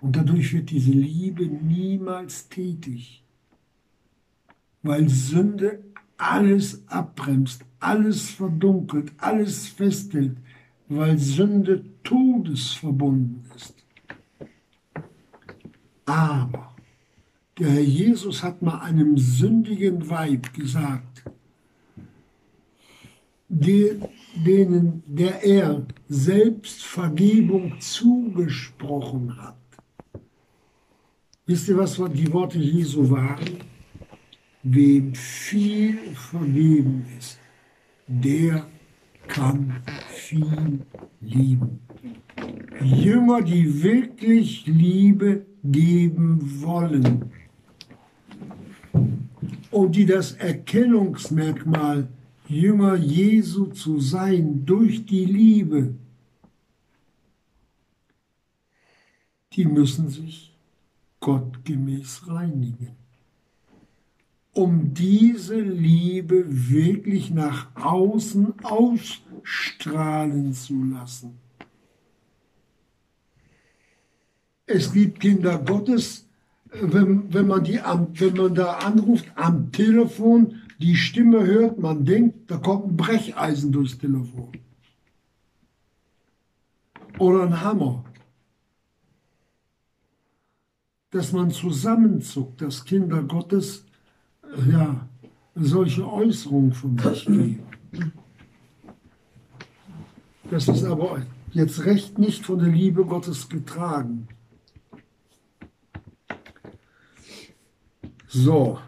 Und 0.01 0.17
dadurch 0.17 0.51
wird 0.53 0.71
diese 0.71 0.91
Liebe 0.91 1.45
niemals 1.45 2.49
tätig, 2.49 3.23
weil 4.83 5.09
Sünde 5.09 5.83
alles 6.17 6.83
abbremst, 6.87 7.63
alles 7.79 8.29
verdunkelt, 8.29 9.11
alles 9.17 9.67
festhält, 9.67 10.37
weil 10.87 11.17
Sünde 11.17 11.83
todesverbunden 12.03 13.43
ist. 13.55 13.75
Aber 16.05 16.75
der 17.57 17.69
Herr 17.69 17.81
Jesus 17.81 18.43
hat 18.43 18.61
mal 18.61 18.79
einem 18.79 19.17
sündigen 19.17 20.09
Weib 20.09 20.53
gesagt, 20.53 21.23
denen 23.49 25.03
der 25.05 25.43
er 25.43 25.85
selbst 26.07 26.83
Vergebung 26.83 27.79
zugesprochen 27.79 29.37
hat. 29.37 29.57
Wisst 31.45 31.67
ihr, 31.67 31.77
was 31.77 31.95
die 32.13 32.31
Worte 32.31 32.57
Jesu 32.57 33.09
waren? 33.09 33.70
Wem 34.63 35.15
viel 35.15 35.97
vergeben 36.13 37.05
ist, 37.17 37.39
der 38.07 38.67
kann 39.27 39.81
viel 40.09 40.81
lieben. 41.19 41.79
Jünger, 42.79 43.41
die 43.41 43.81
wirklich 43.81 44.67
Liebe 44.67 45.45
geben 45.63 46.61
wollen 46.61 47.31
und 49.71 49.95
die 49.95 50.05
das 50.05 50.33
Erkennungsmerkmal 50.33 52.07
Jünger 52.47 52.95
Jesu 52.95 53.67
zu 53.67 53.99
sein 53.99 54.65
durch 54.65 55.05
die 55.05 55.25
Liebe, 55.25 55.95
die 59.53 59.65
müssen 59.65 60.09
sich 60.09 60.53
gottgemäß 61.19 62.27
reinigen 62.27 63.00
um 64.53 64.93
diese 64.93 65.59
Liebe 65.59 66.43
wirklich 66.47 67.31
nach 67.31 67.73
außen 67.75 68.53
ausstrahlen 68.63 70.53
zu 70.53 70.83
lassen. 70.83 71.39
Es 74.65 74.91
gibt 74.93 75.19
Kinder 75.19 75.57
Gottes, 75.57 76.27
wenn, 76.71 77.33
wenn, 77.33 77.47
man 77.47 77.63
die 77.63 77.79
wenn 77.79 78.33
man 78.35 78.55
da 78.55 78.73
anruft 78.77 79.25
am 79.35 79.71
Telefon, 79.71 80.61
die 80.79 80.95
Stimme 80.95 81.45
hört, 81.45 81.79
man 81.79 82.05
denkt, 82.05 82.49
da 82.49 82.57
kommt 82.57 82.87
ein 82.87 82.97
Brecheisen 82.97 83.71
durchs 83.71 83.97
Telefon. 83.97 84.51
Oder 87.19 87.43
ein 87.43 87.61
Hammer. 87.61 88.03
Dass 91.11 91.33
man 91.33 91.51
zusammenzuckt, 91.51 92.61
dass 92.61 92.85
Kinder 92.85 93.21
Gottes 93.23 93.85
ja, 94.71 95.07
solche 95.55 96.07
Äußerungen 96.11 96.73
von 96.73 96.97
sich 96.97 97.25
geben. 97.25 97.63
Das 100.49 100.67
ist 100.67 100.83
aber 100.83 101.21
jetzt 101.51 101.85
recht 101.85 102.19
nicht 102.19 102.45
von 102.45 102.59
der 102.59 102.69
Liebe 102.69 103.05
Gottes 103.05 103.47
getragen. 103.47 104.27
So, 108.27 108.79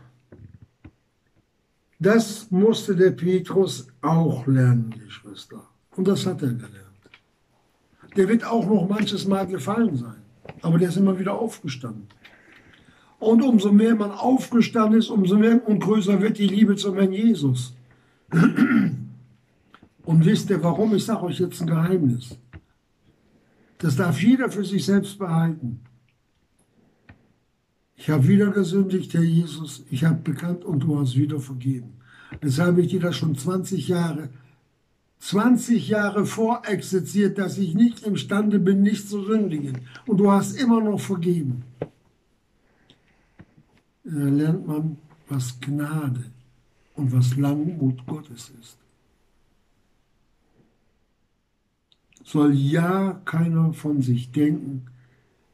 das 1.99 2.51
musste 2.51 2.95
der 2.95 3.11
Petrus 3.11 3.87
auch 4.01 4.45
lernen, 4.45 4.93
Geschwister. 5.05 5.63
Und 5.95 6.07
das 6.07 6.25
hat 6.25 6.41
er 6.41 6.49
gelernt. 6.53 6.79
Der 8.17 8.27
wird 8.27 8.45
auch 8.45 8.65
noch 8.65 8.87
manches 8.87 9.25
Mal 9.25 9.47
gefallen 9.47 9.95
sein, 9.95 10.21
aber 10.61 10.77
der 10.77 10.89
ist 10.89 10.97
immer 10.97 11.17
wieder 11.17 11.33
aufgestanden. 11.33 12.07
Und 13.23 13.41
umso 13.41 13.71
mehr 13.71 13.95
man 13.95 14.11
aufgestanden 14.11 14.99
ist, 14.99 15.09
umso 15.09 15.37
mehr 15.37 15.65
und 15.65 15.79
größer 15.79 16.21
wird 16.21 16.37
die 16.37 16.47
Liebe 16.47 16.75
zum 16.75 16.95
Herrn 16.95 17.13
Jesus. 17.13 17.73
Und 20.03 20.25
wisst 20.25 20.49
ihr 20.49 20.61
warum? 20.61 20.93
Ich 20.93 21.05
sage 21.05 21.23
euch 21.23 21.39
jetzt 21.39 21.61
ein 21.61 21.67
Geheimnis. 21.67 22.37
Das 23.77 23.95
darf 23.95 24.21
jeder 24.21 24.49
für 24.49 24.65
sich 24.65 24.85
selbst 24.85 25.17
behalten. 25.17 25.79
Ich 27.95 28.09
habe 28.09 28.27
wieder 28.27 28.47
gesündigt, 28.47 29.13
Herr 29.13 29.23
Jesus. 29.23 29.85
Ich 29.89 30.03
habe 30.03 30.19
bekannt 30.21 30.65
und 30.65 30.81
du 30.81 30.99
hast 30.99 31.15
wieder 31.15 31.39
vergeben. 31.39 31.93
Deshalb 32.43 32.71
habe 32.71 32.81
ich 32.81 32.89
dir 32.89 32.99
das 32.99 33.15
schon 33.15 33.37
20 33.37 33.87
Jahre, 33.87 34.27
20 35.19 35.87
Jahre 35.87 36.25
vorexerziert, 36.25 37.37
dass 37.37 37.57
ich 37.57 37.73
nicht 37.73 38.05
imstande 38.05 38.59
bin, 38.59 38.81
nicht 38.81 39.07
zu 39.07 39.23
sündigen. 39.23 39.79
Und 40.05 40.17
du 40.17 40.29
hast 40.29 40.59
immer 40.59 40.81
noch 40.81 40.99
vergeben 40.99 41.63
lernt 44.03 44.67
man, 44.67 44.97
was 45.27 45.59
Gnade 45.59 46.25
und 46.95 47.11
was 47.11 47.37
Langmut 47.37 48.05
Gottes 48.05 48.51
ist. 48.59 48.77
Soll 52.23 52.53
ja 52.53 53.13
keiner 53.25 53.73
von 53.73 54.01
sich 54.01 54.31
denken, 54.31 54.85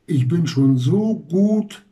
ich 0.06 0.28
bin 0.28 0.48
schon 0.48 0.78
so 0.78 1.16
gut, 1.16 1.86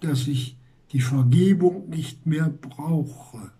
dass 0.00 0.26
ich 0.26 0.56
die 0.92 1.00
Vergebung 1.00 1.88
nicht 1.90 2.26
mehr 2.26 2.48
brauche. 2.48 3.52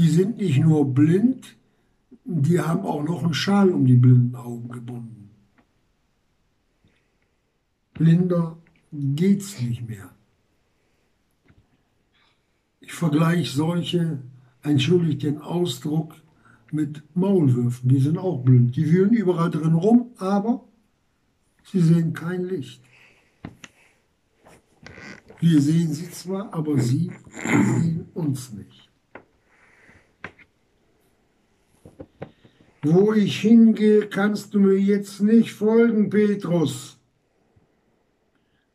die 0.00 0.08
sind 0.08 0.38
nicht 0.38 0.60
nur 0.60 0.94
blind, 0.94 1.56
die 2.24 2.60
haben 2.60 2.86
auch 2.86 3.02
noch 3.02 3.22
einen 3.22 3.34
Schal 3.34 3.70
um 3.70 3.84
die 3.84 3.96
blinden 3.96 4.34
Augen 4.34 4.68
gebunden. 4.68 5.30
Blinder 7.94 8.56
geht's 8.92 9.60
nicht 9.60 9.88
mehr. 9.88 10.10
Ich 12.80 12.92
vergleiche 12.92 13.54
solche, 13.54 14.22
entschuldigt 14.62 15.22
den 15.22 15.38
Ausdruck, 15.38 16.14
mit 16.72 17.02
Maulwürfen. 17.14 17.88
Die 17.88 18.00
sind 18.00 18.18
auch 18.18 18.42
blind. 18.42 18.76
Die 18.76 18.90
wühlen 18.90 19.12
überall 19.12 19.50
drin 19.50 19.74
rum, 19.74 20.12
aber 20.18 20.64
sie 21.64 21.80
sehen 21.80 22.12
kein 22.12 22.44
Licht. 22.44 22.82
Wir 25.40 25.60
sehen 25.60 25.92
sie 25.92 26.10
zwar, 26.10 26.52
aber 26.52 26.78
sie 26.78 27.10
sehen 27.42 28.06
uns 28.14 28.52
nicht. 28.52 28.90
Wo 32.82 33.12
ich 33.12 33.40
hingehe, 33.40 34.06
kannst 34.08 34.54
du 34.54 34.60
mir 34.60 34.78
jetzt 34.78 35.20
nicht 35.20 35.52
folgen, 35.52 36.08
Petrus. 36.08 36.99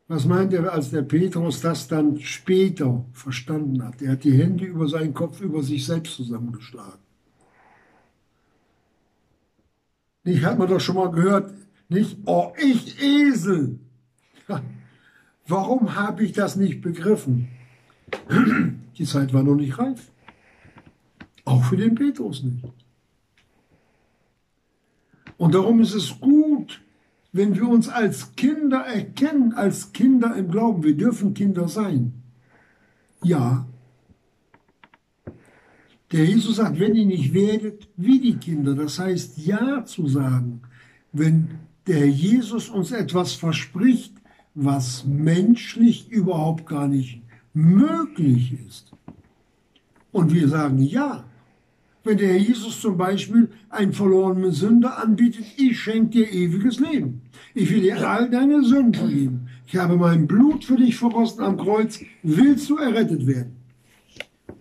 Was 0.08 0.26
meint 0.26 0.54
er, 0.54 0.72
als 0.72 0.92
der 0.92 1.02
Petrus 1.02 1.62
das 1.62 1.88
dann 1.88 2.20
später 2.20 3.06
verstanden 3.14 3.84
hat? 3.84 4.02
Er 4.02 4.14
hat 4.14 4.24
die 4.24 4.38
Hände 4.38 4.66
über 4.66 4.88
seinen 4.88 5.14
Kopf 5.14 5.42
über 5.42 5.64
sich 5.64 5.86
selbst 5.86 6.16
zusammengeschlagen. 6.16 7.00
Nicht, 10.24 10.44
hat 10.44 10.60
man 10.60 10.68
doch 10.68 10.80
schon 10.80 10.96
mal 10.96 11.12
gehört, 11.12 11.54
nicht, 11.90 12.18
oh, 12.26 12.52
ich 12.58 13.02
Esel. 13.02 13.80
Warum 15.48 15.96
habe 15.96 16.24
ich 16.24 16.34
das 16.34 16.56
nicht 16.56 16.82
begriffen? 16.82 17.48
Die 18.98 19.06
Zeit 19.06 19.34
war 19.34 19.44
noch 19.44 19.56
nicht 19.56 19.78
reif. 19.78 20.12
Auch 21.46 21.64
für 21.64 21.78
den 21.78 21.94
Petrus 21.94 22.44
nicht. 22.44 22.66
Und 25.38 25.54
darum 25.54 25.82
ist 25.82 25.94
es 25.94 26.20
gut, 26.20 26.82
wenn 27.36 27.54
wir 27.54 27.68
uns 27.68 27.90
als 27.90 28.34
Kinder 28.38 28.86
erkennen, 28.86 29.52
als 29.52 29.92
Kinder 29.92 30.38
im 30.38 30.50
Glauben. 30.50 30.84
Wir 30.84 30.96
dürfen 30.96 31.34
Kinder 31.34 31.68
sein. 31.68 32.14
Ja. 33.24 33.68
Der 36.14 36.24
Jesus 36.24 36.56
sagt, 36.56 36.80
wenn 36.80 36.96
ihr 36.96 37.06
nicht 37.06 37.34
werdet 37.34 37.90
wie 37.98 38.22
die 38.22 38.38
Kinder, 38.38 38.74
das 38.74 39.00
heißt 39.00 39.38
Ja 39.38 39.84
zu 39.84 40.08
sagen, 40.08 40.62
wenn 41.12 41.60
der 41.88 42.08
Jesus 42.10 42.70
uns 42.70 42.94
etwas 42.94 43.34
verspricht, 43.34 44.14
was 44.54 45.04
menschlich 45.04 46.10
überhaupt 46.10 46.66
gar 46.66 46.88
nicht 46.88 47.22
möglich 47.54 48.56
ist. 48.66 48.94
Und 50.14 50.34
wir 50.34 50.48
sagen 50.48 50.82
Ja, 50.82 51.26
wenn 52.06 52.18
der 52.18 52.38
Jesus 52.38 52.80
zum 52.80 52.96
Beispiel 52.96 53.50
einen 53.76 53.94
verlorenen 53.94 54.52
Sünder 54.52 54.98
anbietet, 55.02 55.46
ich 55.58 55.80
schenke 55.80 56.10
dir 56.10 56.32
ewiges 56.32 56.80
Leben. 56.80 57.22
Ich 57.54 57.70
will 57.70 57.82
dir 57.82 58.08
all 58.10 58.30
deine 58.30 58.64
Sünden 58.64 58.94
vergeben. 58.94 59.48
Ich 59.68 59.78
habe 59.78 59.98
mein 59.98 60.28
Blut 60.28 60.66
für 60.66 60.78
dich 60.78 60.96
vergossen 60.96 61.42
am 61.44 61.58
Kreuz. 61.58 62.00
Willst 62.24 62.70
du 62.70 62.78
errettet 62.78 63.28
werden? 63.28 63.56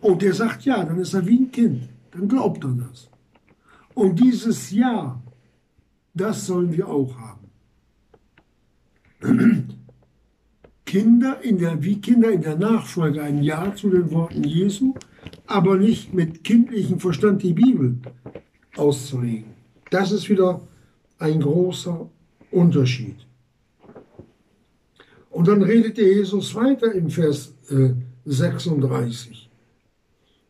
Und 0.01 0.23
der 0.23 0.35
sagt 0.35 0.65
ja, 0.65 0.85
dann 0.85 0.99
ist 0.99 1.15
er 1.15 1.27
wie 1.27 1.39
ein 1.39 1.51
Kind. 1.51 1.89
Dann 2.11 2.29
glaubt 2.29 2.65
er 2.65 2.73
das. 2.73 3.09
Und 3.95 4.21
dieses 4.21 4.71
Ja, 4.71 5.23
das 6.15 6.47
sollen 6.47 6.73
wir 6.73 6.89
auch 6.89 7.15
haben. 7.19 7.45
Kinder 10.85 11.43
in 11.43 11.59
der, 11.59 11.83
wie 11.83 12.01
Kinder 12.01 12.31
in 12.31 12.43
der 12.43 12.57
Nachfolge 12.57 13.23
ein 13.23 13.43
Ja 13.43 13.75
zu 13.75 13.89
den 13.91 14.11
Worten 14.11 14.45
Jesu, 14.45 14.95
aber 15.47 15.77
nicht 15.77 16.15
mit 16.15 16.45
kindlichem 16.45 17.01
Verstand 17.01 17.43
die 17.43 17.55
Bibel 17.55 17.99
auszulegen. 18.77 19.55
Das 19.91 20.12
ist 20.12 20.29
wieder 20.29 20.61
ein 21.18 21.41
großer 21.41 22.09
Unterschied. 22.51 23.16
Und 25.31 25.49
dann 25.49 25.62
redete 25.62 26.03
Jesus 26.03 26.55
weiter 26.55 26.93
in 26.93 27.11
Vers 27.11 27.55
äh, 27.70 27.91
36. 28.25 29.51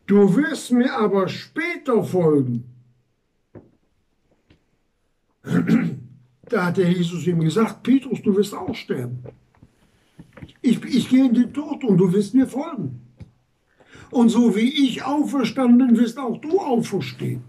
Du 0.05 0.35
wirst 0.35 0.71
mir 0.71 0.93
aber 0.95 1.27
später 1.27 2.03
folgen. 2.03 2.63
Da 6.47 6.67
hat 6.67 6.77
der 6.77 6.91
Jesus 6.91 7.25
ihm 7.25 7.39
gesagt, 7.39 7.81
Petrus, 7.81 8.21
du 8.21 8.35
wirst 8.37 8.53
auch 8.53 8.75
sterben. 8.75 9.23
Ich, 10.61 10.83
ich 10.83 11.09
gehe 11.09 11.25
in 11.25 11.33
den 11.33 11.51
Tod 11.51 11.83
und 11.83 11.97
du 11.97 12.13
wirst 12.13 12.35
mir 12.35 12.45
folgen. 12.45 13.01
Und 14.11 14.29
so 14.29 14.55
wie 14.55 14.69
ich 14.85 15.03
auferstanden 15.03 15.97
wirst 15.97 16.19
auch 16.19 16.39
du 16.39 16.59
auferstehen. 16.59 17.43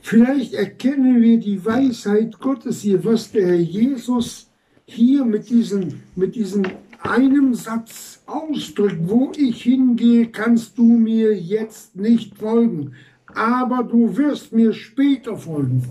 Vielleicht 0.00 0.52
erkennen 0.52 1.22
wir 1.22 1.38
die 1.38 1.64
Weisheit 1.64 2.38
Gottes 2.38 2.82
hier, 2.82 3.02
was 3.04 3.32
der 3.32 3.46
Herr 3.46 3.60
Jesus 3.60 4.50
hier 4.84 5.24
mit 5.24 5.48
diesem, 5.48 6.02
mit 6.16 6.34
diesem 6.34 6.64
einem 7.00 7.54
Satz 7.54 8.22
ausdrückt. 8.26 8.98
Wo 9.00 9.32
ich 9.36 9.62
hingehe, 9.62 10.28
kannst 10.28 10.76
du 10.76 10.84
mir 10.84 11.34
jetzt 11.34 11.96
nicht 11.96 12.36
folgen, 12.36 12.92
aber 13.34 13.84
du 13.84 14.16
wirst 14.16 14.52
mir 14.52 14.72
später 14.72 15.36
folgen. 15.36 15.84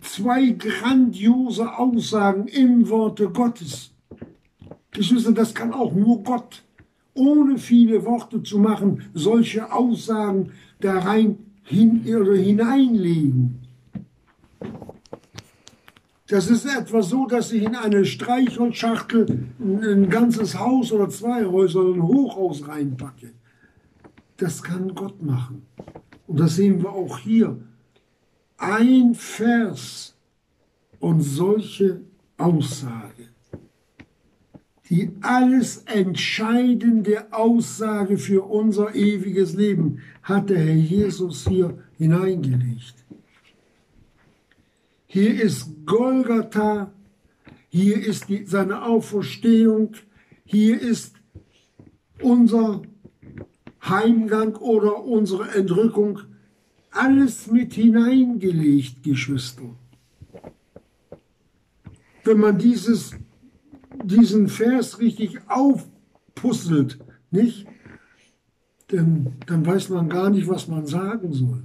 Zwei 0.00 0.50
grandiose 0.50 1.76
Aussagen 1.76 2.48
im 2.48 2.88
Worte 2.88 3.30
Gottes. 3.30 3.92
Geschwister, 4.90 5.32
das 5.32 5.54
kann 5.54 5.72
auch 5.72 5.94
nur 5.94 6.22
Gott. 6.22 6.64
Ohne 7.18 7.58
viele 7.58 8.04
Worte 8.04 8.42
zu 8.44 8.58
machen, 8.58 9.02
solche 9.12 9.72
Aussagen 9.72 10.52
da 10.80 11.00
rein 11.00 11.38
hin, 11.64 12.02
oder 12.06 12.36
hineinlegen. 12.36 13.58
Das 16.28 16.48
ist 16.48 16.64
etwa 16.66 17.02
so, 17.02 17.26
dass 17.26 17.52
ich 17.52 17.62
in 17.64 17.74
eine 17.74 18.04
Streichholzschachtel 18.04 19.48
ein 19.58 20.08
ganzes 20.10 20.58
Haus 20.58 20.92
oder 20.92 21.08
zwei 21.08 21.44
Häuser 21.46 21.80
oder 21.80 21.94
ein 21.94 22.02
Hochhaus 22.02 22.68
reinpacke. 22.68 23.32
Das 24.36 24.62
kann 24.62 24.94
Gott 24.94 25.20
machen. 25.22 25.66
Und 26.26 26.38
das 26.38 26.56
sehen 26.56 26.82
wir 26.82 26.92
auch 26.92 27.18
hier. 27.18 27.58
Ein 28.58 29.14
Vers 29.14 30.14
und 31.00 31.22
solche 31.22 32.02
Aussage 32.36 33.28
die 34.90 35.10
alles 35.20 35.78
entscheidende 35.84 37.32
Aussage 37.32 38.16
für 38.16 38.44
unser 38.44 38.94
ewiges 38.94 39.54
Leben 39.54 40.00
hat 40.22 40.48
der 40.48 40.58
Herr 40.58 40.74
Jesus 40.74 41.46
hier 41.46 41.78
hineingelegt. 41.98 42.94
Hier 45.06 45.42
ist 45.42 45.70
Golgatha, 45.84 46.92
hier 47.68 47.98
ist 47.98 48.28
die, 48.28 48.44
seine 48.44 48.82
Auferstehung, 48.82 49.92
hier 50.44 50.80
ist 50.80 51.16
unser 52.22 52.82
Heimgang 53.82 54.56
oder 54.56 55.04
unsere 55.04 55.50
Entrückung, 55.50 56.20
alles 56.90 57.50
mit 57.50 57.74
hineingelegt, 57.74 59.02
Geschwister. 59.02 59.76
Wenn 62.24 62.38
man 62.38 62.58
dieses 62.58 63.14
diesen 64.04 64.48
Vers 64.48 64.98
richtig 64.98 65.38
aufpuzzelt, 65.48 66.98
nicht? 67.30 67.66
Denn 68.90 69.34
dann 69.46 69.66
weiß 69.66 69.90
man 69.90 70.08
gar 70.08 70.30
nicht, 70.30 70.48
was 70.48 70.68
man 70.68 70.86
sagen 70.86 71.32
soll. 71.32 71.62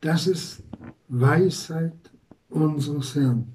Das 0.00 0.26
ist 0.26 0.62
Weisheit 1.08 2.10
unseres 2.48 3.14
Herrn. 3.14 3.46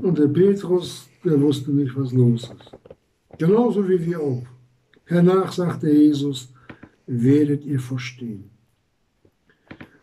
Und 0.00 0.18
der 0.18 0.28
Petrus, 0.28 1.08
der 1.24 1.40
wusste 1.40 1.70
nicht, 1.70 1.96
was 1.96 2.12
los 2.12 2.42
ist. 2.42 2.72
Genauso 3.38 3.88
wie 3.88 4.04
wir 4.04 4.20
auch. 4.20 4.44
Hernach 5.04 5.52
sagte 5.52 5.90
Jesus, 5.90 6.52
werdet 7.06 7.64
ihr 7.64 7.80
verstehen. 7.80 8.50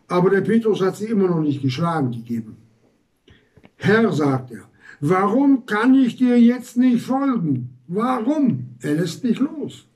Aber 0.08 0.30
der 0.30 0.40
Petrus 0.40 0.80
hat 0.80 0.96
sie 0.96 1.06
immer 1.06 1.28
noch 1.28 1.40
nicht 1.40 1.62
geschlagen 1.62 2.10
gegeben. 2.10 2.56
Herr, 3.76 4.12
sagt 4.12 4.50
er, 4.52 4.69
Warum 5.00 5.64
kann 5.64 5.94
ich 5.94 6.16
dir 6.16 6.38
jetzt 6.38 6.76
nicht 6.76 7.04
folgen? 7.04 7.78
Warum? 7.86 8.76
Er 8.82 8.94
lässt 8.94 9.24
nicht 9.24 9.40
los. 9.40 9.86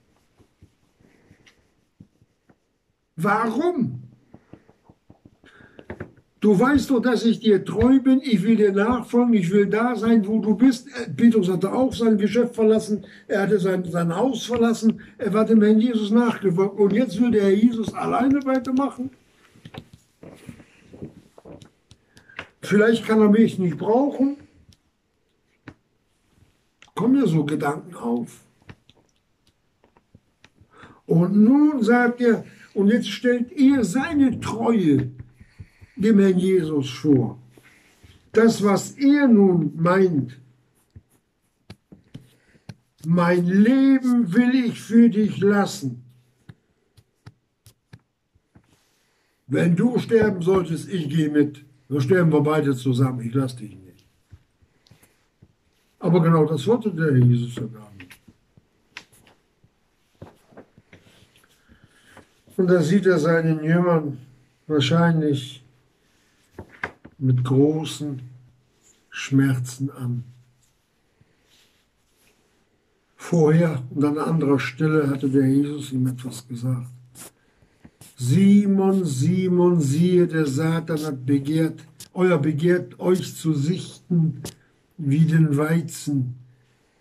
Warum? 3.17 4.01
Du 6.41 6.59
weißt 6.59 6.91
doch, 6.91 7.01
dass 7.01 7.25
ich 7.25 7.41
dir 7.41 7.65
treu 7.65 8.01
bin, 8.01 8.21
ich 8.23 8.43
will 8.43 8.57
dir 8.57 8.73
nachfolgen, 8.73 9.33
ich 9.33 9.51
will 9.51 9.67
da 9.67 9.97
sein, 9.97 10.27
wo 10.27 10.41
du 10.41 10.55
bist. 10.55 10.89
Äh, 10.89 11.09
Petrus 11.09 11.49
hatte 11.49 11.73
auch 11.73 11.95
sein 11.95 12.19
Geschäft 12.19 12.55
verlassen, 12.55 13.07
er 13.29 13.43
hatte 13.43 13.59
sein, 13.59 13.83
sein 13.85 14.15
Haus 14.15 14.45
verlassen, 14.45 15.01
er 15.17 15.33
war 15.33 15.47
dem 15.47 15.63
Herrn 15.63 15.81
Jesus 15.81 16.11
nachgefolgt. 16.11 16.79
Und 16.79 16.93
jetzt 16.93 17.19
will 17.19 17.31
der 17.31 17.45
Herr 17.45 17.55
Jesus 17.55 17.95
alleine 17.95 18.45
weitermachen? 18.45 19.09
Vielleicht 22.61 23.07
kann 23.07 23.23
er 23.23 23.31
mich 23.31 23.59
nicht 23.59 23.79
brauchen, 23.79 24.37
kommen 26.95 27.17
ja 27.17 27.27
so 27.27 27.45
Gedanken 27.45 27.95
auf. 27.95 28.41
Und 31.07 31.37
nun 31.37 31.83
sagt 31.83 32.21
er, 32.21 32.45
und 32.73 32.89
jetzt 32.89 33.09
stellt 33.09 33.53
ihr 33.53 33.85
seine 33.85 34.41
Treue 34.41 35.11
dem 35.97 36.19
Herrn 36.19 36.39
Jesus 36.39 36.91
vor. 36.91 37.39
Das, 38.33 38.63
was 38.65 38.93
er 38.93 39.29
nun 39.29 39.73
meint, 39.77 40.41
mein 43.07 43.47
Leben 43.47 44.35
will 44.35 44.55
ich 44.67 44.81
für 44.81 45.09
dich 45.09 45.39
lassen. 45.39 46.03
Wenn 49.47 49.77
du 49.77 49.99
sterben 49.99 50.43
solltest, 50.43 50.89
ich 50.89 51.09
gehe 51.09 51.29
mit. 51.29 51.65
Dann 51.89 52.01
sterben 52.01 52.33
wir 52.33 52.41
beide 52.41 52.75
zusammen. 52.75 53.21
Ich 53.21 53.35
lasse 53.35 53.59
dich 53.59 53.77
nicht. 53.77 53.84
Aber 56.05 56.21
genau 56.21 56.45
das 56.45 56.67
wollte 56.67 56.91
der 56.91 57.17
Jesus 57.17 57.55
sogar 57.55 57.91
nicht. 57.97 58.21
Und 62.59 62.67
da 62.67 62.83
sieht 62.83 63.07
er 63.07 63.19
seinen 63.19 63.65
Jüngern 63.65 64.19
wahrscheinlich 64.67 65.65
mit 67.17 67.43
großen 67.43 68.21
Schmerzen 69.09 69.91
an. 69.93 70.25
Vorher 73.17 73.83
und 73.89 74.05
an 74.05 74.19
anderer 74.19 74.61
Stelle 74.61 75.09
hatte 75.09 75.31
der 75.31 75.49
Jesus 75.49 75.91
ihm 75.91 76.07
etwas 76.07 76.47
gesagt. 76.47 76.91
Simon, 78.19 79.07
Simon, 79.07 79.81
siehe, 79.81 80.27
der 80.27 80.45
Satan 80.45 81.03
hat 81.03 81.25
begehrt, 81.25 81.81
euer 82.13 82.37
begehrt 82.37 83.01
euch 83.01 83.35
zu 83.35 83.55
sichten 83.55 84.43
wie 84.97 85.25
den 85.25 85.57
Weizen. 85.57 86.37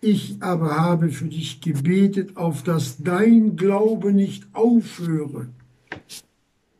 Ich 0.00 0.42
aber 0.42 0.76
habe 0.76 1.08
für 1.10 1.26
dich 1.26 1.60
gebetet, 1.60 2.36
auf 2.36 2.62
dass 2.62 3.02
dein 3.02 3.56
Glaube 3.56 4.12
nicht 4.12 4.46
aufhöre. 4.52 5.48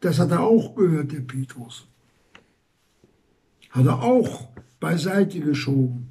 Das 0.00 0.18
hat 0.18 0.30
er 0.30 0.40
auch 0.40 0.74
gehört, 0.74 1.12
der 1.12 1.20
Petrus. 1.20 1.86
Hat 3.70 3.86
er 3.86 4.02
auch 4.02 4.48
beiseite 4.78 5.40
geschoben. 5.40 6.08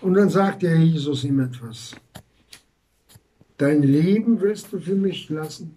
Und 0.00 0.14
dann 0.14 0.30
sagt 0.30 0.62
der 0.62 0.78
Jesus 0.78 1.24
ihm 1.24 1.40
etwas. 1.40 1.96
Dein 3.56 3.82
Leben 3.82 4.40
willst 4.40 4.72
du 4.72 4.78
für 4.80 4.94
mich 4.94 5.28
lassen? 5.28 5.76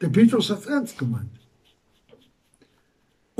Der 0.00 0.08
Petrus 0.08 0.50
hat 0.50 0.60
es 0.60 0.66
ernst 0.66 0.98
gemeint. 0.98 1.41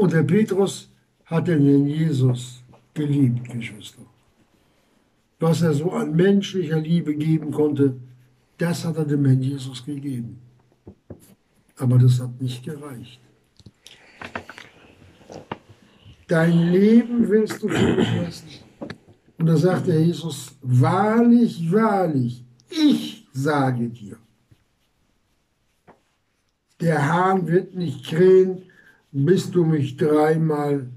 Und 0.03 0.13
der 0.13 0.25
Petrus 0.25 0.91
hat 1.27 1.47
den 1.47 1.87
Jesus 1.87 2.65
geliebt, 2.93 3.49
Geschwister. 3.49 4.03
Was 5.39 5.63
er 5.63 5.75
so 5.75 5.93
an 5.93 6.17
menschlicher 6.17 6.81
Liebe 6.81 7.15
geben 7.15 7.53
konnte, 7.53 7.95
das 8.59 8.85
hat 8.85 8.97
er 8.97 9.05
dem 9.05 9.25
Herrn 9.25 9.41
Jesus 9.41 9.85
gegeben. 9.85 10.41
Aber 11.77 11.99
das 11.99 12.19
hat 12.19 12.41
nicht 12.41 12.65
gereicht. 12.65 13.21
Dein 16.27 16.73
Leben 16.73 17.29
willst 17.29 17.63
du 17.63 17.69
für 17.69 17.97
mich 17.97 18.17
lassen. 18.17 18.49
Und 19.39 19.47
da 19.47 19.57
sagt 19.57 19.87
der 19.87 20.03
Jesus, 20.03 20.57
wahrlich, 20.63 21.71
wahrlich, 21.71 22.43
ich 22.69 23.29
sage 23.33 23.89
dir, 23.89 24.17
der 26.81 27.07
Hahn 27.07 27.47
wird 27.47 27.77
nicht 27.77 28.05
krähen, 28.05 28.63
bis 29.13 29.51
du 29.51 29.65
mich 29.65 29.97
dreimal 29.97 30.89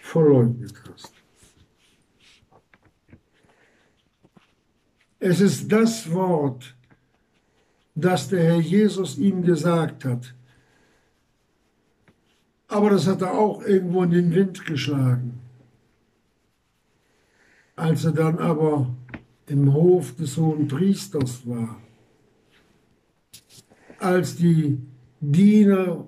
verleugnet 0.00 0.74
hast. 0.90 1.12
Es 5.20 5.40
ist 5.40 5.70
das 5.70 6.10
Wort, 6.12 6.74
das 7.94 8.28
der 8.28 8.44
Herr 8.44 8.60
Jesus 8.60 9.18
ihm 9.18 9.42
gesagt 9.42 10.04
hat. 10.04 10.34
Aber 12.68 12.90
das 12.90 13.06
hat 13.06 13.22
er 13.22 13.32
auch 13.32 13.62
irgendwo 13.62 14.02
in 14.04 14.10
den 14.10 14.34
Wind 14.34 14.64
geschlagen. 14.64 15.40
Als 17.76 18.04
er 18.04 18.12
dann 18.12 18.38
aber 18.38 18.94
im 19.46 19.72
Hof 19.72 20.14
des 20.16 20.36
hohen 20.36 20.68
Priesters 20.68 21.46
war, 21.46 21.80
als 23.98 24.36
die 24.36 24.78
Diener 25.20 26.06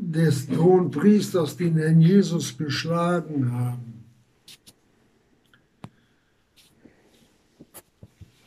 des 0.00 0.48
hohen 0.56 0.90
den 1.56 1.76
Herrn 1.76 2.00
Jesus 2.00 2.56
geschlagen 2.56 3.52
haben, 3.52 3.94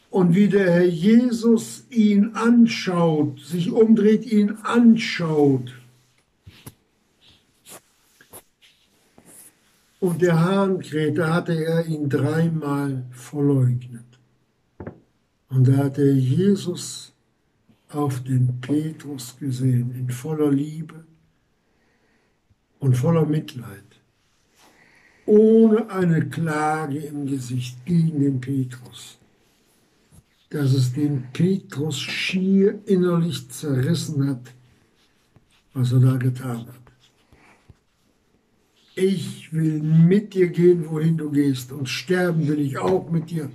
und 0.09 0.35
wie 0.35 0.49
der 0.49 0.69
Herr 0.71 0.85
Jesus 0.85 1.85
ihn 1.89 2.35
anschaut, 2.35 3.39
sich 3.39 3.71
umdreht, 3.71 4.25
ihn 4.25 4.57
anschaut, 4.63 5.73
Und 10.01 10.23
der 10.23 10.39
Hahn 10.39 10.79
da 11.13 11.31
hatte 11.31 11.53
er 11.63 11.85
ihn 11.85 12.09
dreimal 12.09 13.05
verleugnet. 13.11 14.03
Und 15.47 15.67
da 15.67 15.77
hat 15.77 15.99
er 15.99 16.13
Jesus 16.13 17.13
auf 17.89 18.23
den 18.23 18.59
Petrus 18.61 19.37
gesehen, 19.37 19.93
in 19.93 20.09
voller 20.09 20.51
Liebe 20.51 21.05
und 22.81 22.97
voller 22.97 23.25
Mitleid, 23.25 23.85
ohne 25.25 25.89
eine 25.89 26.27
Klage 26.27 26.99
im 26.99 27.25
Gesicht 27.27 27.85
gegen 27.85 28.19
den 28.19 28.41
Petrus, 28.41 29.17
dass 30.49 30.73
es 30.73 30.91
den 30.91 31.23
Petrus 31.31 31.97
schier 31.97 32.79
innerlich 32.85 33.49
zerrissen 33.49 34.27
hat, 34.27 34.53
was 35.73 35.93
er 35.93 35.99
da 35.99 36.17
getan 36.17 36.67
hat 36.67 36.81
ich 38.95 39.53
will 39.53 39.81
mit 39.81 40.33
dir 40.33 40.49
gehen, 40.49 40.89
wohin 40.89 41.17
du 41.17 41.31
gehst, 41.31 41.71
und 41.71 41.87
sterben 41.87 42.47
will 42.47 42.59
ich 42.59 42.77
auch 42.77 43.09
mit 43.09 43.29
dir. 43.29 43.49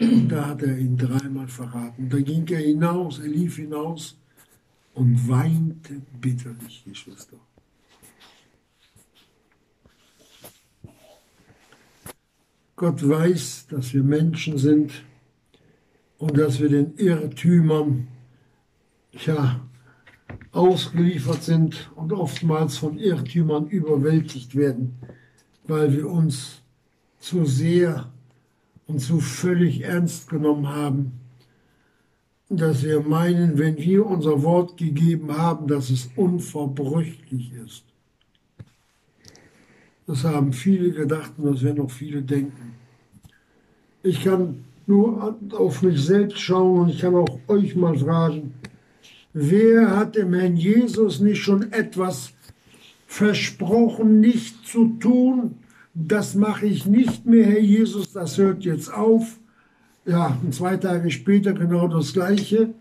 Und 0.00 0.28
da 0.28 0.48
hat 0.48 0.62
er 0.62 0.78
ihn 0.78 0.96
dreimal 0.96 1.48
verraten. 1.48 2.08
Da 2.08 2.20
ging 2.20 2.46
er 2.48 2.60
hinaus, 2.60 3.18
er 3.18 3.28
lief 3.28 3.56
hinaus 3.56 4.16
und 4.94 5.28
weinte 5.28 6.02
bitterlich, 6.20 6.84
Geschwister. 6.86 7.38
Gott 12.78 13.06
weiß, 13.06 13.66
dass 13.70 13.92
wir 13.92 14.04
Menschen 14.04 14.56
sind 14.56 14.92
und 16.16 16.38
dass 16.38 16.60
wir 16.60 16.68
den 16.68 16.96
Irrtümern, 16.96 18.06
ja, 19.26 19.60
ausgeliefert 20.52 21.42
sind 21.42 21.90
und 21.96 22.12
oftmals 22.12 22.76
von 22.76 22.96
Irrtümern 22.96 23.66
überwältigt 23.66 24.54
werden, 24.54 24.94
weil 25.66 25.92
wir 25.92 26.08
uns 26.08 26.62
zu 27.18 27.44
sehr 27.44 28.12
und 28.86 29.00
zu 29.00 29.18
völlig 29.18 29.82
ernst 29.82 30.30
genommen 30.30 30.68
haben, 30.68 31.12
dass 32.48 32.84
wir 32.84 33.00
meinen, 33.00 33.58
wenn 33.58 33.76
wir 33.76 34.06
unser 34.06 34.44
Wort 34.44 34.76
gegeben 34.76 35.36
haben, 35.36 35.66
dass 35.66 35.90
es 35.90 36.10
unverbrüchlich 36.14 37.52
ist. 37.54 37.84
Das 40.08 40.24
haben 40.24 40.52
viele 40.52 40.90
gedacht 40.90 41.34
und 41.38 41.54
das 41.54 41.62
werden 41.62 41.84
auch 41.84 41.90
viele 41.90 42.22
denken. 42.22 42.74
Ich 44.02 44.24
kann 44.24 44.64
nur 44.88 45.38
auf 45.52 45.82
mich 45.82 46.00
selbst 46.04 46.40
schauen 46.40 46.80
und 46.80 46.88
ich 46.88 47.00
kann 47.00 47.14
auch 47.14 47.38
euch 47.46 47.76
mal 47.76 47.96
fragen, 47.96 48.54
Wer 49.40 49.96
hat 49.96 50.16
dem 50.16 50.34
Herrn 50.34 50.56
Jesus 50.56 51.20
nicht 51.20 51.42
schon 51.42 51.70
etwas 51.72 52.32
versprochen, 53.06 54.18
nicht 54.18 54.66
zu 54.66 54.96
tun? 54.98 55.58
Das 55.94 56.34
mache 56.34 56.66
ich 56.66 56.86
nicht 56.86 57.24
mehr, 57.24 57.46
Herr 57.46 57.60
Jesus, 57.60 58.12
das 58.12 58.36
hört 58.38 58.64
jetzt 58.64 58.92
auf. 58.92 59.38
Ja, 60.04 60.38
und 60.42 60.54
zwei 60.54 60.76
Tage 60.76 61.10
später 61.10 61.52
genau 61.52 61.86
das 61.86 62.14
Gleiche 62.14 62.74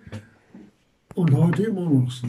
und 1.13 1.31
heute 1.35 1.63
immer 1.63 1.89
noch 1.89 2.09
so. 2.09 2.27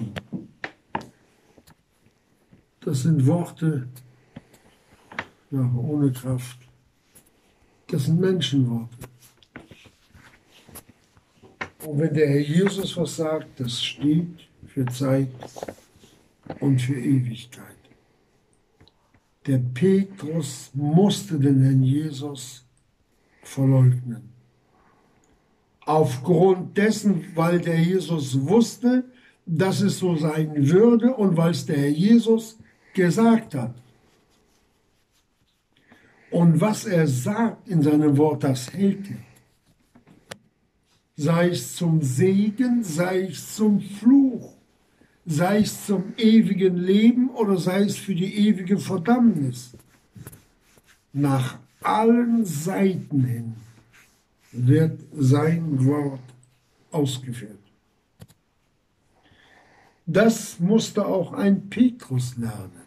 Das 2.81 3.05
sind 3.05 3.27
Worte 3.27 3.87
ja, 5.51 5.71
ohne 5.77 6.13
Kraft. 6.13 6.59
Das 7.89 8.05
sind 8.05 8.21
Menschenworte. 8.21 8.97
Und 11.85 11.99
wenn 11.99 12.15
der 12.15 12.29
Herr 12.29 12.41
Jesus 12.41 12.97
was 12.97 13.17
sagt, 13.17 13.61
das 13.61 13.83
steht 13.83 14.49
für 14.67 14.85
Zeit 14.87 15.29
und 16.61 16.81
für 16.81 16.99
Ewigkeit. 16.99 17.65
Der 19.47 19.59
Petrus 19.59 20.71
musste 20.75 21.39
den 21.39 21.63
Herrn 21.63 21.83
Jesus 21.83 22.65
verleugnen. 23.43 24.29
Aufgrund 25.87 26.77
dessen, 26.77 27.25
weil 27.35 27.59
der 27.61 27.81
Jesus 27.81 28.39
wusste, 28.47 29.05
dass 29.47 29.81
es 29.81 29.99
so 29.99 30.17
sein 30.17 30.69
würde 30.69 31.15
und 31.15 31.37
weil 31.39 31.53
es 31.53 31.65
der 31.65 31.79
Herr 31.79 31.89
Jesus 31.89 32.59
gesagt 32.93 33.55
hat. 33.55 33.75
Und 36.31 36.61
was 36.61 36.85
er 36.85 37.07
sagt 37.07 37.69
in 37.69 37.83
seinem 37.83 38.17
Wort, 38.17 38.45
das 38.45 38.73
hält 38.73 39.11
er. 39.11 39.17
sei 41.17 41.49
es 41.49 41.75
zum 41.75 42.01
Segen, 42.03 42.85
sei 42.85 43.23
es 43.23 43.57
zum 43.57 43.81
Fluch, 43.81 44.55
sei 45.27 45.61
es 45.61 45.87
zum 45.87 46.15
ewigen 46.17 46.77
Leben 46.77 47.31
oder 47.31 47.57
sei 47.59 47.83
es 47.83 47.97
für 47.97 48.15
die 48.15 48.49
ewige 48.49 48.79
Verdammnis. 48.79 49.73
Nach 51.13 51.59
allen 51.83 52.45
Seiten 52.45 53.25
hin 53.25 53.55
wird 54.53 55.01
sein 55.13 55.85
Wort 55.85 56.21
ausgeführt. 56.91 57.59
Das 60.07 60.59
musste 60.61 61.05
auch 61.05 61.33
ein 61.33 61.69
Petrus 61.69 62.37
lernen. 62.37 62.78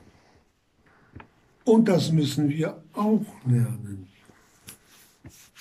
Und 1.64 1.88
das 1.88 2.12
müssen 2.12 2.50
wir 2.50 2.82
auch 2.94 3.26
lernen, 3.46 4.08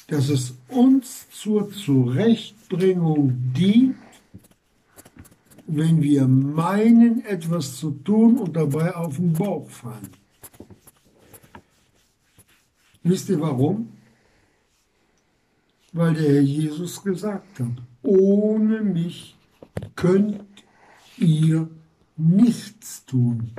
dass 0.06 0.28
es 0.28 0.54
uns 0.68 1.28
zur 1.30 1.70
Zurechtbringung 1.70 3.52
dient, 3.54 3.96
wenn 5.66 6.02
wir 6.02 6.26
meinen, 6.26 7.24
etwas 7.24 7.76
zu 7.76 7.92
tun 7.92 8.38
und 8.38 8.56
dabei 8.56 8.94
auf 8.94 9.16
den 9.16 9.32
Bauch 9.32 9.68
fallen. 9.70 10.10
Wisst 13.02 13.28
ihr 13.28 13.40
warum? 13.40 13.92
Weil 15.92 16.14
der 16.14 16.34
Herr 16.34 16.40
Jesus 16.40 17.02
gesagt 17.02 17.60
hat, 17.60 17.82
ohne 18.02 18.80
mich 18.80 19.36
könnt 19.94 20.44
ihr 21.18 21.68
nichts 22.16 23.04
tun. 23.06 23.52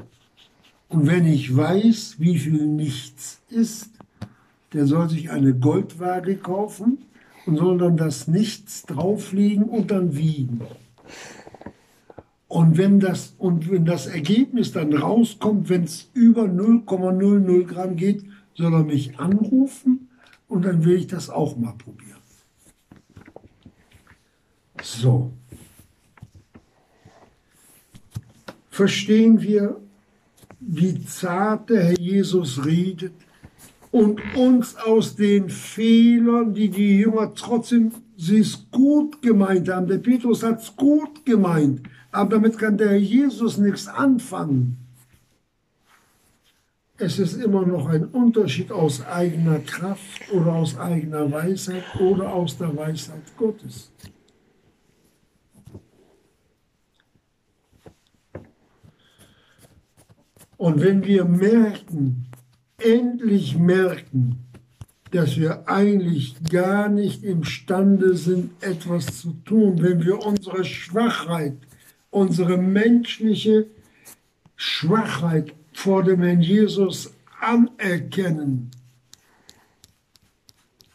Und 0.92 1.08
wenn 1.08 1.26
ich 1.26 1.56
weiß, 1.56 2.16
wie 2.20 2.38
viel 2.38 2.68
nichts 2.68 3.42
ist, 3.50 3.89
der 4.74 4.86
soll 4.86 5.10
sich 5.10 5.32
eine 5.32 5.54
Goldwaage 5.54 6.36
kaufen 6.36 7.00
und 7.46 7.58
soll 7.58 7.78
dann 7.78 7.98
das 7.98 8.28
Nichts 8.28 8.84
drauflegen 8.84 9.64
und 9.64 9.89
dann 9.89 10.16
wiegen. 10.16 10.62
Und 12.48 12.78
wenn 12.78 13.00
das, 13.00 13.36
und 13.38 13.72
wenn 13.72 13.86
das 13.86 14.08
Ergebnis 14.08 14.74
dann 14.74 14.94
rauskommt, 14.94 15.70
wenn 15.70 15.86
es 15.86 16.10
über 16.14 16.44
0,00 16.44 17.64
Gramm 17.64 17.96
geht, 17.96 18.26
soll 18.56 18.74
er 18.74 18.84
mich 18.84 19.18
anrufen 19.18 20.10
und 20.50 20.66
dann 20.66 20.84
will 20.84 20.98
ich 20.98 21.08
das 21.08 21.30
auch 21.30 21.56
mal 21.56 21.74
probieren. 21.74 22.20
So. 24.84 25.32
verstehen 28.82 29.42
wir, 29.42 29.80
wie 30.62 31.03
zart 31.05 31.70
der 31.70 31.84
Herr 31.84 31.99
Jesus 31.99 32.64
redet 32.64 33.14
und 33.91 34.22
uns 34.36 34.76
aus 34.76 35.16
den 35.16 35.49
Fehlern, 35.49 36.53
die 36.53 36.70
die 36.70 36.99
Jünger 36.99 37.34
trotzdem 37.34 37.91
sie 38.16 38.39
es 38.39 38.68
gut 38.72 39.22
gemeint 39.22 39.68
haben. 39.70 39.88
Der 39.88 39.97
Petrus 39.97 40.43
hat 40.43 40.62
es 40.62 40.76
gut 40.76 41.26
gemeint, 41.26 41.82
aber 42.12 42.36
damit 42.36 42.57
kann 42.57 42.78
der 42.78 42.89
Herr 42.89 42.97
Jesus 42.97 43.57
nichts 43.57 43.88
anfangen. 43.88 44.78
Es 46.97 47.18
ist 47.18 47.34
immer 47.34 47.66
noch 47.66 47.88
ein 47.88 48.05
Unterschied 48.05 48.72
aus 48.72 49.03
eigener 49.03 49.57
Kraft 49.57 50.32
oder 50.32 50.53
aus 50.53 50.78
eigener 50.78 51.32
Weisheit 51.32 51.84
oder 51.99 52.32
aus 52.32 52.59
der 52.59 52.78
Weisheit 52.78 53.24
Gottes. 53.38 53.91
Und 60.62 60.80
wenn 60.80 61.03
wir 61.05 61.26
merken, 61.26 62.28
endlich 62.78 63.57
merken, 63.57 64.45
dass 65.09 65.36
wir 65.36 65.68
eigentlich 65.68 66.36
gar 66.51 66.88
nicht 66.88 67.24
imstande 67.24 68.16
sind, 68.16 68.51
etwas 68.62 69.22
zu 69.22 69.32
tun, 69.43 69.82
wenn 69.82 70.05
wir 70.05 70.24
unsere 70.24 70.64
Schwachheit, 70.64 71.57
unsere 72.12 72.59
menschliche 72.59 73.66
Schwachheit 74.55 75.51
vor 75.74 76.03
dem 76.03 76.22
Herrn 76.22 76.41
Jesus 76.41 77.12
anerkennen, 77.39 78.70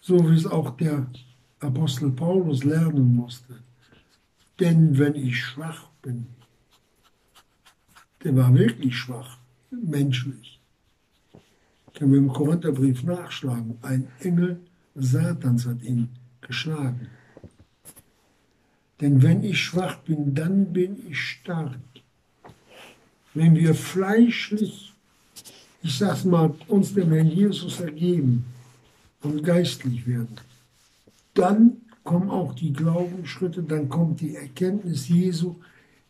so 0.01 0.31
wie 0.31 0.37
es 0.37 0.47
auch 0.47 0.77
der 0.77 1.09
Apostel 1.59 2.13
Paulus 2.13 2.63
lernen 2.63 3.17
musste. 3.17 3.57
Denn 4.61 4.97
wenn 4.97 5.17
ich 5.17 5.43
schwach 5.43 5.89
bin, 6.03 6.29
der 8.23 8.37
war 8.37 8.55
wirklich 8.55 8.97
schwach, 8.97 9.39
menschlich. 9.85 10.61
Können 11.95 12.13
wir 12.13 12.19
im 12.19 12.29
Korintherbrief 12.29 13.03
nachschlagen. 13.05 13.79
Ein 13.83 14.09
Engel 14.21 14.61
Satans 14.95 15.67
hat 15.67 15.83
ihn 15.83 16.09
geschlagen. 16.41 17.09
Denn 19.01 19.23
wenn 19.23 19.45
ich 19.45 19.61
schwach 19.61 19.97
bin, 19.99 20.35
dann 20.35 20.73
bin 20.73 20.97
ich 21.09 21.21
stark. 21.21 21.77
Wenn 23.35 23.55
wir 23.55 23.75
fleischlich, 23.75 24.95
ich 25.83 25.99
sag's 25.99 26.25
mal, 26.25 26.55
uns 26.69 26.95
dem 26.95 27.13
Herrn 27.13 27.29
Jesus 27.29 27.81
ergeben 27.81 28.47
und 29.23 29.43
geistlich 29.43 30.07
werden, 30.07 30.37
dann 31.35 31.77
kommen 32.03 32.31
auch 32.31 32.55
die 32.55 32.73
Glaubensschritte, 32.73 33.63
dann 33.63 33.91
kommt 33.91 34.21
die 34.21 34.37
Erkenntnis 34.37 35.09
Jesu, 35.09 35.57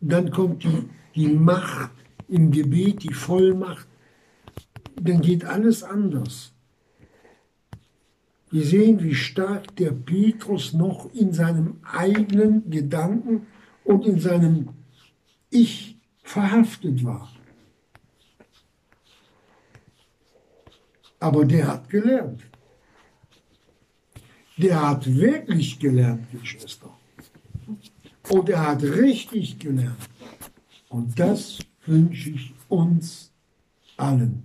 dann 0.00 0.30
kommt 0.30 0.62
die, 0.62 0.84
die 1.16 1.28
Macht 1.28 1.90
im 2.28 2.50
Gebet 2.50 3.02
die 3.02 3.14
Vollmacht, 3.14 3.86
dann 5.00 5.20
geht 5.20 5.44
alles 5.44 5.82
anders. 5.82 6.52
Wir 8.50 8.64
sehen, 8.64 9.02
wie 9.02 9.14
stark 9.14 9.74
der 9.76 9.90
Petrus 9.90 10.72
noch 10.72 11.12
in 11.12 11.32
seinem 11.32 11.80
eigenen 11.82 12.70
Gedanken 12.70 13.46
und 13.84 14.06
in 14.06 14.18
seinem 14.20 14.68
Ich 15.50 15.98
verhaftet 16.22 17.04
war. 17.04 17.32
Aber 21.18 21.44
der 21.44 21.66
hat 21.66 21.88
gelernt. 21.88 22.42
Der 24.56 24.88
hat 24.88 25.06
wirklich 25.06 25.78
gelernt, 25.78 26.26
Geschwister. 26.30 26.90
Und 28.30 28.48
er 28.48 28.66
hat 28.66 28.82
richtig 28.82 29.58
gelernt. 29.58 30.08
Und 30.88 31.18
das 31.18 31.58
wünsche 31.86 32.30
ich 32.30 32.54
uns 32.68 33.32
allen, 33.96 34.42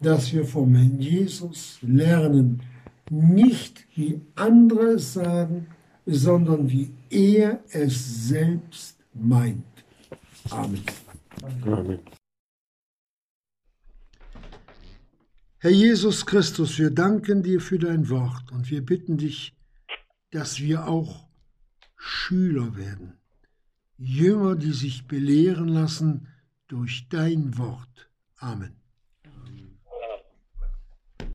dass 0.00 0.32
wir 0.32 0.44
vom 0.44 0.74
Herrn 0.74 1.00
Jesus 1.00 1.78
lernen, 1.82 2.62
nicht 3.10 3.86
wie 3.94 4.20
andere 4.34 4.94
es 4.94 5.14
sagen, 5.14 5.68
sondern 6.04 6.70
wie 6.70 6.90
er 7.10 7.62
es 7.70 8.28
selbst 8.28 8.98
meint. 9.14 9.64
Amen. 10.50 10.82
Amen. 11.64 11.98
Herr 15.58 15.70
Jesus 15.70 16.26
Christus, 16.26 16.78
wir 16.78 16.90
danken 16.90 17.42
dir 17.42 17.60
für 17.60 17.78
dein 17.78 18.08
Wort 18.08 18.52
und 18.52 18.70
wir 18.70 18.84
bitten 18.84 19.16
dich, 19.16 19.56
dass 20.30 20.60
wir 20.60 20.86
auch 20.86 21.28
Schüler 21.96 22.76
werden 22.76 23.14
Jünger, 23.98 24.56
die 24.56 24.72
sich 24.72 25.06
belehren 25.06 25.68
lassen 25.68 26.28
durch 26.68 27.08
dein 27.08 27.56
Wort. 27.58 28.10
Amen. 28.38 28.85